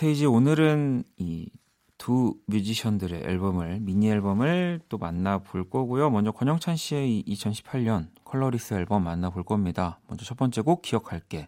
스테이지 0.03 0.27
오늘은 0.27 1.05
이 1.19 1.49
두 2.03 2.35
뮤지션들의 2.47 3.23
앨범을 3.23 3.79
미니 3.79 4.11
앨범을 4.11 4.81
또 4.89 4.99
만나볼 4.99 5.71
거고요. 5.71 6.11
먼저 6.11 6.33
권영찬 6.33 6.75
씨의 6.75 7.23
2018년 7.29 8.09
Colorless 8.25 8.75
앨범 8.75 9.05
만나볼 9.05 9.45
겁니다. 9.45 10.01
먼저 10.09 10.25
첫 10.25 10.37
번째 10.37 10.63
곡 10.63 10.83
기억할게. 10.83 11.47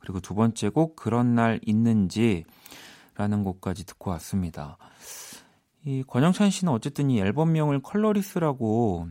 그리고 0.00 0.18
두 0.18 0.34
번째 0.34 0.70
곡 0.70 0.96
그런 0.96 1.36
날 1.36 1.60
있는지라는 1.64 3.44
곡까지 3.44 3.86
듣고 3.86 4.10
왔습니다. 4.10 4.76
이 5.84 6.02
권영찬 6.02 6.50
씨는 6.50 6.72
어쨌든 6.72 7.08
이 7.08 7.20
앨범명을 7.20 7.82
Colorless라고 7.82 9.06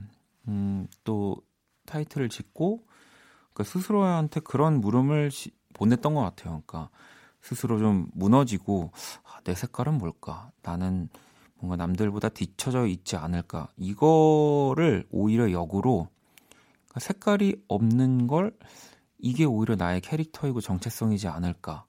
음, 0.49 0.87
또 1.05 1.37
타이틀을 1.85 2.27
짓고 2.27 2.83
그러니까 3.53 3.63
스스로한테 3.63 4.41
그런 4.41 4.81
물음을 4.81 5.31
시, 5.31 5.51
보냈던 5.71 6.15
것 6.15 6.19
같아요. 6.19 6.63
그러니까 6.67 6.89
스스로 7.41 7.79
좀 7.79 8.07
무너지고 8.13 8.91
아, 9.23 9.39
내 9.43 9.55
색깔은 9.55 9.97
뭘까? 9.97 10.51
나는 10.61 11.09
뭔가 11.55 11.75
남들보다 11.75 12.29
뒤처져 12.29 12.87
있지 12.87 13.15
않을까? 13.15 13.67
이거를 13.77 15.07
오히려 15.11 15.51
역으로 15.51 16.07
그러니까 16.87 16.99
색깔이 16.99 17.63
없는 17.67 18.27
걸 18.27 18.55
이게 19.19 19.45
오히려 19.45 19.75
나의 19.75 20.01
캐릭터이고 20.01 20.61
정체성이지 20.61 21.27
않을까? 21.27 21.85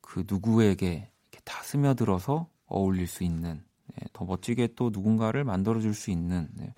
그 0.00 0.24
누구에게 0.28 1.10
다 1.44 1.62
스며들어서 1.62 2.48
어울릴 2.66 3.06
수 3.06 3.24
있는 3.24 3.64
네, 3.86 4.06
더 4.12 4.24
멋지게 4.24 4.74
또 4.76 4.90
누군가를 4.92 5.44
만들어 5.44 5.80
줄 5.80 5.94
수 5.94 6.10
있는 6.10 6.48
네. 6.54 6.74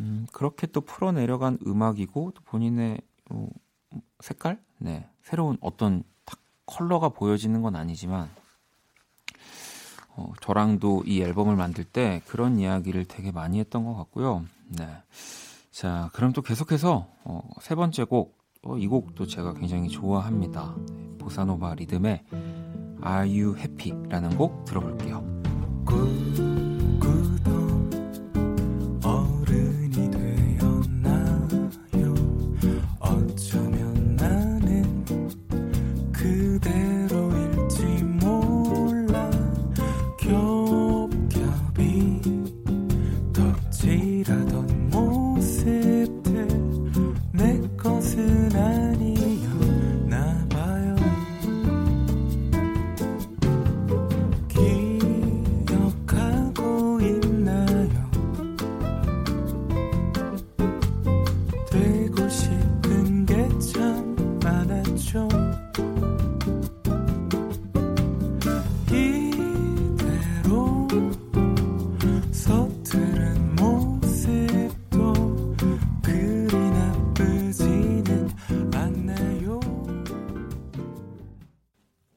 음, 0.00 0.26
그렇게 0.32 0.66
또 0.66 0.80
풀어내려간 0.80 1.58
음악이고 1.66 2.32
또 2.34 2.42
본인의 2.44 3.00
어, 3.30 3.48
색깔? 4.20 4.62
네. 4.78 5.08
새로운 5.22 5.58
어떤 5.60 6.02
딱 6.02 6.13
컬러가 6.66 7.10
보여지는 7.10 7.62
건 7.62 7.76
아니지만 7.76 8.28
어, 10.16 10.32
저랑도 10.40 11.02
이 11.06 11.20
앨범을 11.20 11.56
만들 11.56 11.84
때 11.84 12.22
그런 12.26 12.58
이야기를 12.58 13.06
되게 13.06 13.32
많이 13.32 13.58
했던 13.58 13.84
것 13.84 13.94
같고요. 13.94 14.44
네. 14.68 14.86
자, 15.70 16.10
그럼 16.12 16.32
또 16.32 16.40
계속해서 16.40 17.08
어, 17.24 17.40
세 17.60 17.74
번째 17.74 18.04
곡, 18.04 18.38
어, 18.62 18.78
이 18.78 18.86
곡도 18.86 19.26
제가 19.26 19.54
굉장히 19.54 19.88
좋아합니다. 19.88 20.76
네, 20.88 21.18
보사노바 21.18 21.74
리듬의 21.74 22.24
Are 23.04 23.28
You 23.28 23.56
Happy? 23.56 24.08
라는 24.08 24.36
곡 24.36 24.64
들어볼게요. 24.64 25.33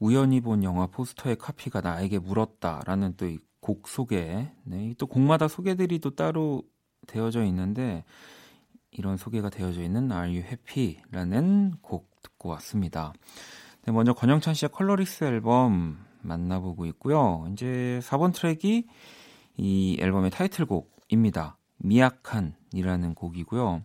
우연히 0.07 0.41
본 0.41 0.63
영화 0.63 0.87
포스터의 0.87 1.37
카피가 1.37 1.81
나에게 1.81 2.19
물었다라는 2.19 3.15
또 3.17 3.25
이 3.27 3.37
곡 3.67 3.89
소개, 3.89 4.49
네, 4.63 4.93
또 4.97 5.07
곡마다 5.07 5.49
소개들이 5.49 5.99
또 5.99 6.15
따로 6.15 6.63
되어져 7.05 7.43
있는데 7.45 8.05
이런 8.91 9.17
소개가 9.17 9.49
되어져 9.49 9.81
있는 9.81 10.09
Are 10.09 10.29
You 10.29 10.39
Happy?라는 10.39 11.73
곡 11.81 12.09
듣고 12.21 12.47
왔습니다. 12.49 13.11
네, 13.85 13.91
먼저 13.91 14.13
권영찬 14.13 14.53
씨의 14.53 14.69
Colorless 14.71 15.25
앨범 15.25 15.97
만나보고 16.21 16.85
있고요. 16.85 17.45
이제 17.51 17.99
4번 18.03 18.33
트랙이 18.33 18.87
이 19.57 19.97
앨범의 19.99 20.31
타이틀곡입니다. 20.31 21.57
미약한이라는 21.79 23.15
곡이고요. 23.15 23.83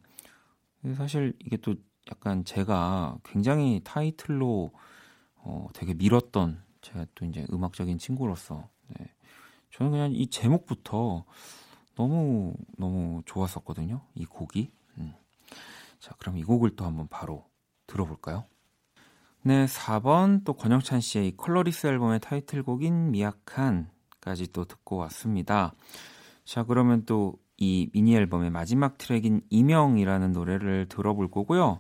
사실 0.97 1.35
이게 1.41 1.57
또 1.57 1.75
약간 2.11 2.45
제가 2.45 3.19
굉장히 3.25 3.81
타이틀로 3.83 4.73
어, 5.45 5.69
되게 5.75 5.95
밀었던 5.95 6.63
제가 6.81 7.07
또 7.15 7.25
이제 7.25 7.47
음악적인 7.53 7.99
친구로서 7.99 8.69
네. 8.89 9.07
저는 9.71 9.93
그냥 9.93 10.13
이 10.13 10.29
제목부터 10.29 11.25
너무 11.95 12.55
너무 12.79 13.23
좋았었거든요. 13.27 14.03
이 14.15 14.25
곡이. 14.25 14.71
음. 14.99 15.15
자, 15.99 16.15
그럼 16.19 16.39
이 16.39 16.43
곡을 16.43 16.77
또 16.77 16.85
한번 16.85 17.09
바로 17.09 17.47
들어볼까요? 17.87 18.45
네, 19.43 19.67
4번 19.67 20.45
또 20.45 20.55
권영찬 20.55 21.01
씨의 21.01 21.29
이 21.29 21.37
Colorless 21.37 21.87
앨범의 21.87 22.21
타이틀곡인 22.21 23.11
미약한까지 23.11 24.53
또 24.53 24.65
듣고 24.65 24.97
왔습니다. 24.97 25.75
자, 26.45 26.65
그러면 26.65 27.05
또 27.05 27.43
이 27.63 27.89
미니 27.93 28.17
앨범의 28.17 28.51
마지막 28.51 28.99
트랙인 28.99 29.43
이명이라는 29.51 30.33
노래를 30.33 30.87
들어볼 30.89 31.31
거고요. 31.31 31.79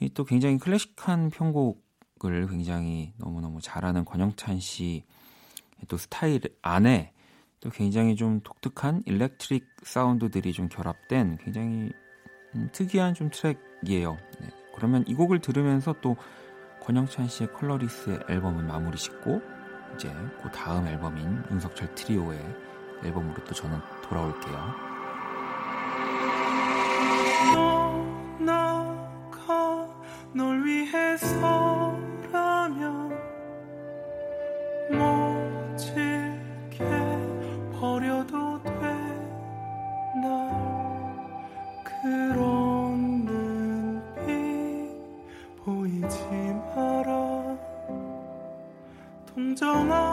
이 0.00 0.08
또 0.14 0.24
굉장히 0.24 0.56
클래식한 0.56 1.30
편곡 1.30 1.84
곡을 2.20 2.46
굉장히 2.48 3.12
너무너무 3.16 3.60
잘하는 3.60 4.04
권영찬 4.04 4.60
씨또 4.60 5.96
스타일 5.96 6.40
안에 6.62 7.12
또 7.60 7.70
굉장히 7.70 8.14
좀 8.14 8.40
독특한 8.42 9.02
electric 9.06 9.66
사운드들이 9.82 10.52
좀 10.52 10.68
결합된 10.68 11.38
굉장히 11.42 11.92
음, 12.54 12.68
특이한 12.72 13.14
좀 13.14 13.30
트랙이에요. 13.30 14.16
네. 14.40 14.48
그러면 14.74 15.04
이 15.06 15.14
곡을 15.14 15.40
들으면서 15.40 15.94
또 16.00 16.16
권영찬 16.82 17.28
씨의 17.28 17.52
Colorless 17.52 18.20
앨범은 18.28 18.66
마무리 18.66 18.96
짓고 18.96 19.40
이제 19.94 20.10
그 20.42 20.50
다음 20.50 20.86
앨범인 20.86 21.44
윤석철 21.50 21.94
트리오의 21.94 22.38
앨범으로 23.04 23.44
또 23.44 23.54
저는 23.54 23.78
돌아올게요. 24.02 24.90
박 31.40 31.99
원의 49.62 50.09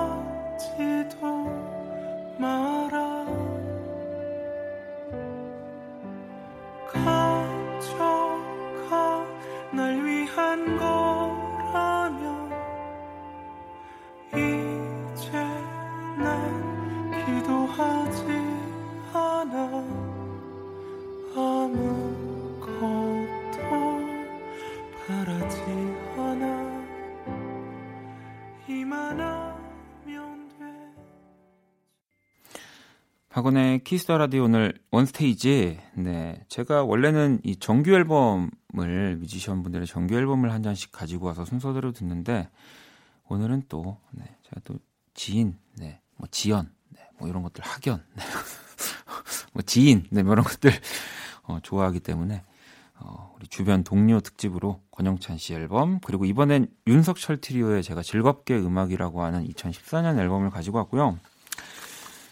키스 33.87 34.06
더 34.06 34.17
라디오 34.17 34.43
오늘 34.43 34.77
원스테이지. 34.91 35.79
네. 35.93 36.45
제가 36.49 36.83
원래는 36.83 37.39
이 37.43 37.55
정규 37.55 37.93
앨범을 37.93 39.15
뮤지션 39.15 39.63
분들의 39.63 39.87
정규 39.87 40.13
앨범을 40.15 40.51
한 40.51 40.61
장씩 40.61 40.91
가지고 40.91 41.27
와서 41.27 41.45
순서대로 41.45 41.93
듣는데 41.93 42.49
오늘은 43.29 43.63
또 43.69 43.97
네. 44.11 44.25
제가 44.43 44.59
또 44.65 44.75
지인, 45.13 45.57
네. 45.77 46.01
뭐 46.17 46.27
지연, 46.29 46.69
네. 46.89 46.99
뭐 47.17 47.29
이런 47.29 47.43
것들 47.43 47.63
학연, 47.63 48.03
네. 48.13 48.23
뭐 49.53 49.61
지인, 49.61 50.05
네. 50.09 50.21
뭐 50.21 50.33
이런 50.33 50.43
것들 50.43 50.69
어, 51.43 51.59
좋아하기 51.63 52.01
때문에 52.01 52.43
어, 52.99 53.33
우리 53.37 53.47
주변 53.47 53.85
동료 53.85 54.19
특집으로 54.19 54.81
권영찬 54.91 55.37
씨 55.37 55.53
앨범 55.53 56.01
그리고 56.01 56.25
이번엔 56.25 56.67
윤석철 56.87 57.37
트리오의 57.37 57.83
제가 57.83 58.03
즐겁게 58.03 58.57
음악이라고 58.57 59.23
하는 59.23 59.47
2014년 59.47 60.19
앨범을 60.19 60.49
가지고 60.49 60.79
왔고요. 60.79 61.17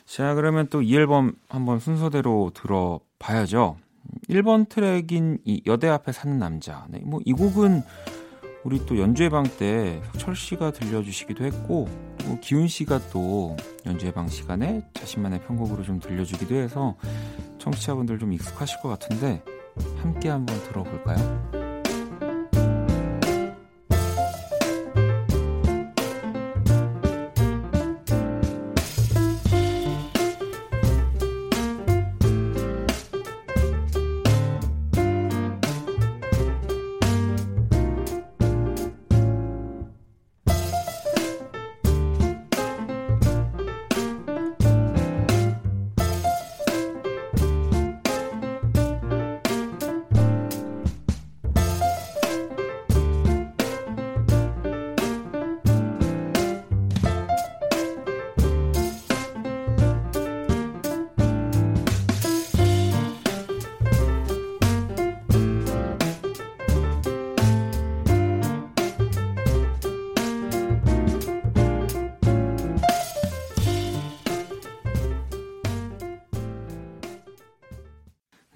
자, 0.05 0.33
그러면 0.35 0.67
또 0.67 0.81
이 0.81 0.95
앨범 0.95 1.33
한번 1.49 1.79
순서대로 1.79 2.51
들어봐야죠. 2.53 3.77
1번 4.29 4.69
트랙인 4.69 5.39
이 5.45 5.61
여대 5.65 5.87
앞에 5.87 6.11
사는 6.11 6.37
남자. 6.37 6.85
네, 6.89 6.99
뭐이 6.99 7.33
곡은 7.33 7.81
우리 8.63 8.85
또 8.85 8.97
연주회 8.99 9.29
방 9.29 9.43
때 9.57 10.01
철 10.17 10.35
씨가 10.35 10.71
들려주시기도 10.71 11.43
했고, 11.43 11.87
또 12.19 12.39
기훈 12.39 12.67
씨가 12.67 12.99
또 13.11 13.55
연주회 13.85 14.11
방 14.11 14.27
시간에 14.27 14.83
자신만의 14.93 15.41
편곡으로 15.41 15.83
좀 15.83 15.99
들려주기도 15.99 16.55
해서 16.55 16.95
청취자분들 17.59 18.19
좀 18.19 18.33
익숙하실 18.33 18.81
것 18.81 18.89
같은데 18.89 19.43
함께 20.01 20.29
한번 20.29 20.55
들어볼까요? 20.63 21.64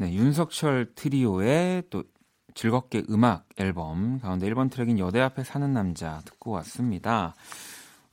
윤석철 0.01 0.93
트리오의 0.95 1.83
또 1.89 2.03
즐겁게 2.55 3.03
음악 3.09 3.47
앨범 3.57 4.19
가운데 4.19 4.49
1번 4.49 4.71
트랙인 4.71 4.99
여대 4.99 5.19
앞에 5.19 5.43
사는 5.43 5.71
남자 5.73 6.21
듣고 6.25 6.51
왔습니다. 6.51 7.35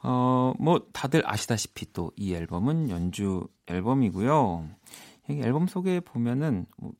어, 0.02 0.52
뭐 0.58 0.86
다들 0.92 1.22
아시다시피 1.24 1.92
또 1.92 2.12
이 2.16 2.34
앨범은 2.34 2.90
연주 2.90 3.48
앨범이고요. 3.66 4.68
여기 5.30 5.40
앨범 5.42 5.66
속에 5.66 6.00
보면은 6.00 6.66
뭐 6.76 6.92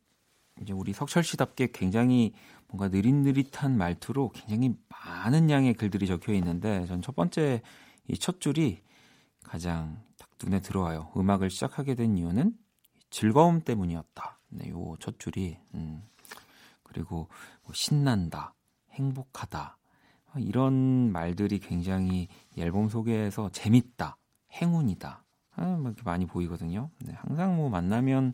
이제 0.61 0.73
우리 0.73 0.93
석철 0.93 1.23
씨답게 1.23 1.69
굉장히 1.73 2.33
뭔가 2.69 2.89
느릿느릿한 2.89 3.77
말투로 3.77 4.31
굉장히 4.31 4.75
많은 4.89 5.51
양의 5.51 5.75
글들이 5.75 6.07
적혀 6.07 6.33
있는데 6.35 6.87
전 6.87 7.01
첫 7.03 7.15
번째 7.15 7.63
이 8.09 8.17
첫 8.19 8.41
줄이 8.41 8.83
가장 9.45 10.03
딱 10.19 10.29
눈에 10.43 10.61
들어와요. 10.61 11.11
음악을 11.17 11.51
시작하게 11.51 11.95
된 11.95 12.17
이유는 12.17 12.53
즐거움 13.11 13.61
때문이었다. 13.61 14.36
네, 14.49 14.69
요 14.71 14.97
첫 15.01 15.19
줄이 15.19 15.59
음. 15.75 16.03
그리고 16.83 17.29
뭐 17.65 17.73
신난다, 17.75 18.55
행복하다 18.93 19.77
이런 20.39 21.13
말들이 21.13 21.59
굉장히 21.59 22.29
앨범 22.57 22.89
소개에서 22.89 23.51
재밌다, 23.51 24.17
행운이다 24.53 25.25
아, 25.57 25.63
뭐 25.65 25.89
이렇게 25.91 26.03
많이 26.05 26.27
보이거든요. 26.27 26.91
네, 27.01 27.15
항상 27.17 27.57
뭐 27.57 27.69
만나면 27.71 28.33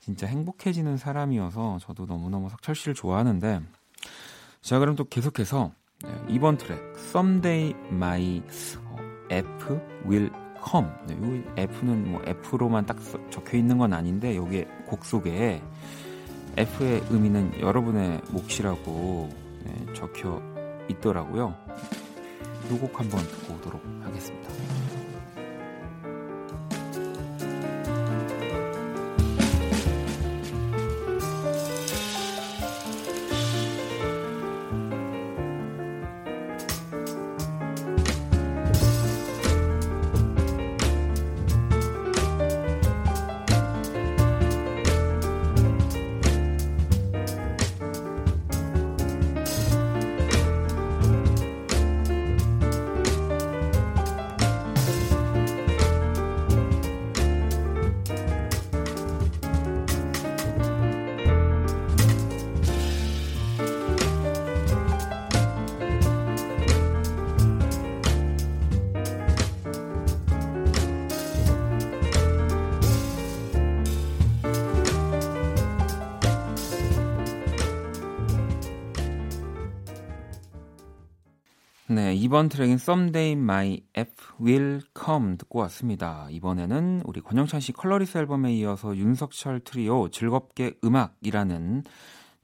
진짜 0.00 0.26
행복해지는 0.26 0.96
사람이어서 0.96 1.78
저도 1.80 2.06
너무너무 2.06 2.48
석철 2.48 2.74
씨를 2.74 2.94
좋아하는데 2.94 3.60
자 4.62 4.78
그럼 4.78 4.96
또 4.96 5.04
계속해서 5.04 5.72
네, 6.04 6.24
이번 6.28 6.56
트랙 6.56 6.80
Someday 6.96 7.74
My 7.90 8.42
F 9.30 9.80
Will 10.06 10.30
Come 10.70 10.88
네, 11.06 11.14
이 11.14 11.60
F는 11.60 12.12
뭐 12.12 12.22
F로만 12.26 12.84
딱 12.84 12.98
적혀 13.30 13.56
있는 13.56 13.78
건 13.78 13.92
아닌데 13.94 14.36
여기에 14.36 14.66
곡 14.86 15.04
속에 15.04 15.62
F의 16.56 17.02
의미는 17.10 17.58
여러분의 17.60 18.20
몫이라고 18.30 19.30
네, 19.64 19.92
적혀 19.94 20.42
있더라고요. 20.90 21.54
이곡 22.70 22.98
한번 22.98 23.20
듣고 23.20 23.54
오도록 23.54 23.82
하겠습니다. 24.02 24.50
네, 81.98 82.14
2번 82.14 82.48
트랙인 82.48 82.74
Someday 82.74 83.32
My 83.32 83.82
F 83.92 84.12
Will 84.40 84.82
Come 84.96 85.36
듣고 85.36 85.58
왔습니다. 85.58 86.28
이번에는 86.30 87.02
우리 87.04 87.20
권영찬 87.20 87.58
씨 87.58 87.72
Colorless 87.72 88.16
앨범에 88.16 88.54
이어서 88.54 88.96
윤석철 88.96 89.62
트리오 89.64 90.08
즐겁게 90.08 90.78
음악이라는 90.84 91.82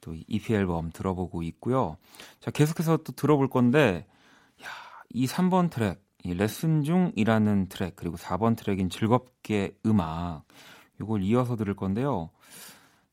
또 0.01 0.17
EP 0.27 0.53
앨범 0.53 0.91
들어보고 0.91 1.45
있고요. 1.45 1.99
자, 2.41 2.51
계속해서 2.51 2.97
또 3.05 3.13
들어볼 3.13 3.49
건데, 3.49 4.09
야, 4.61 4.67
이 5.11 5.27
3번 5.29 5.71
트랙, 5.71 6.05
이 6.25 6.35
레슨 6.35 6.83
중이라는 6.83 7.69
트랙, 7.69 7.95
그리고 7.95 8.17
4번 8.17 8.57
트랙인 8.57 8.91
즐겁게 8.91 9.79
음악, 9.87 10.43
이걸 11.01 11.23
이어서 11.23 11.55
들을 11.55 11.77
건데요. 11.77 12.31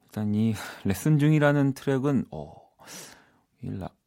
일단 0.06 0.34
이 0.34 0.56
레슨 0.86 1.20
중이라는 1.20 1.76
트랙은, 1.76 2.26
어, 2.32 2.52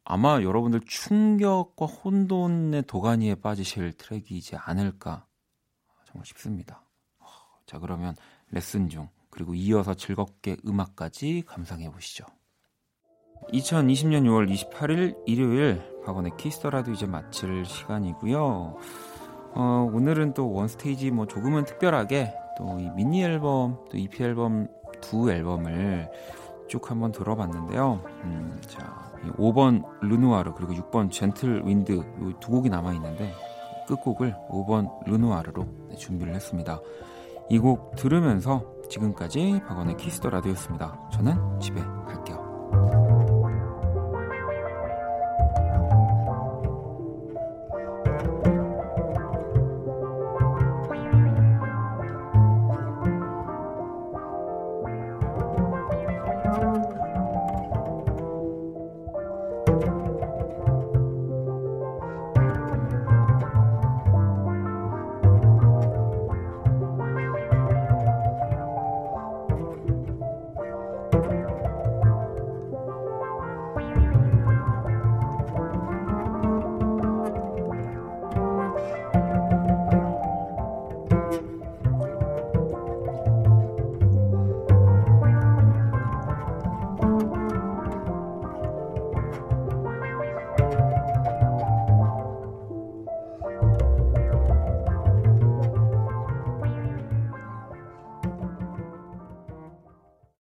아마 0.05 0.41
여러분들 0.41 0.81
충격과 0.85 1.87
혼돈의 1.87 2.83
도가니에 2.83 3.35
빠지실 3.35 3.93
트랙이지 3.93 4.55
않을까 4.55 5.25
정말 6.05 6.25
싶습니다. 6.27 6.83
자 7.65 7.79
그러면 7.79 8.15
레슨 8.51 8.87
중 8.87 9.09
그리고 9.31 9.55
이어서 9.55 9.95
즐겁게 9.95 10.57
음악까지 10.65 11.43
감상해 11.47 11.89
보시죠. 11.91 12.25
2020년 13.51 14.23
6월 14.23 14.49
28일 14.49 15.17
일요일 15.25 15.81
박원의 16.05 16.37
키스 16.37 16.58
더 16.58 16.70
라디오 16.70 16.91
이제 16.91 17.05
마칠 17.05 17.65
시간이고요. 17.65 18.77
어, 19.57 19.89
오늘은 19.91 20.33
또 20.33 20.51
원스테이지 20.51 21.11
뭐 21.11 21.25
조금은 21.25 21.65
특별하게 21.65 22.33
또 22.57 22.77
이 22.79 22.89
미니 22.91 23.23
앨범 23.23 23.83
또 23.89 23.97
EP 23.97 24.23
앨범 24.23 24.67
두 25.01 25.29
앨범을 25.31 26.09
쭉 26.67 26.89
한번 26.89 27.11
들어봤는데요. 27.11 28.01
음, 28.23 28.61
자 28.67 29.04
5번 29.37 29.83
르누아르 30.01 30.53
그리고 30.55 30.73
6번 30.73 31.11
Gentle 31.11 31.63
Wind 31.65 31.91
이 31.93 32.33
두 32.39 32.51
곡이 32.51 32.69
남아 32.69 32.93
있는데 32.93 33.33
끝곡을 33.87 34.35
5번 34.49 34.89
르누아르로 35.07 35.65
네, 35.89 35.95
준비를 35.95 36.33
했습니다. 36.35 36.79
이 37.49 37.59
곡 37.59 37.95
들으면서 37.95 38.63
지금까지 38.89 39.61
박원의 39.67 39.97
키스 39.97 40.17
더 40.17 40.29
라디오였습니다. 40.29 41.09
저는 41.13 41.59
집에 41.59 41.81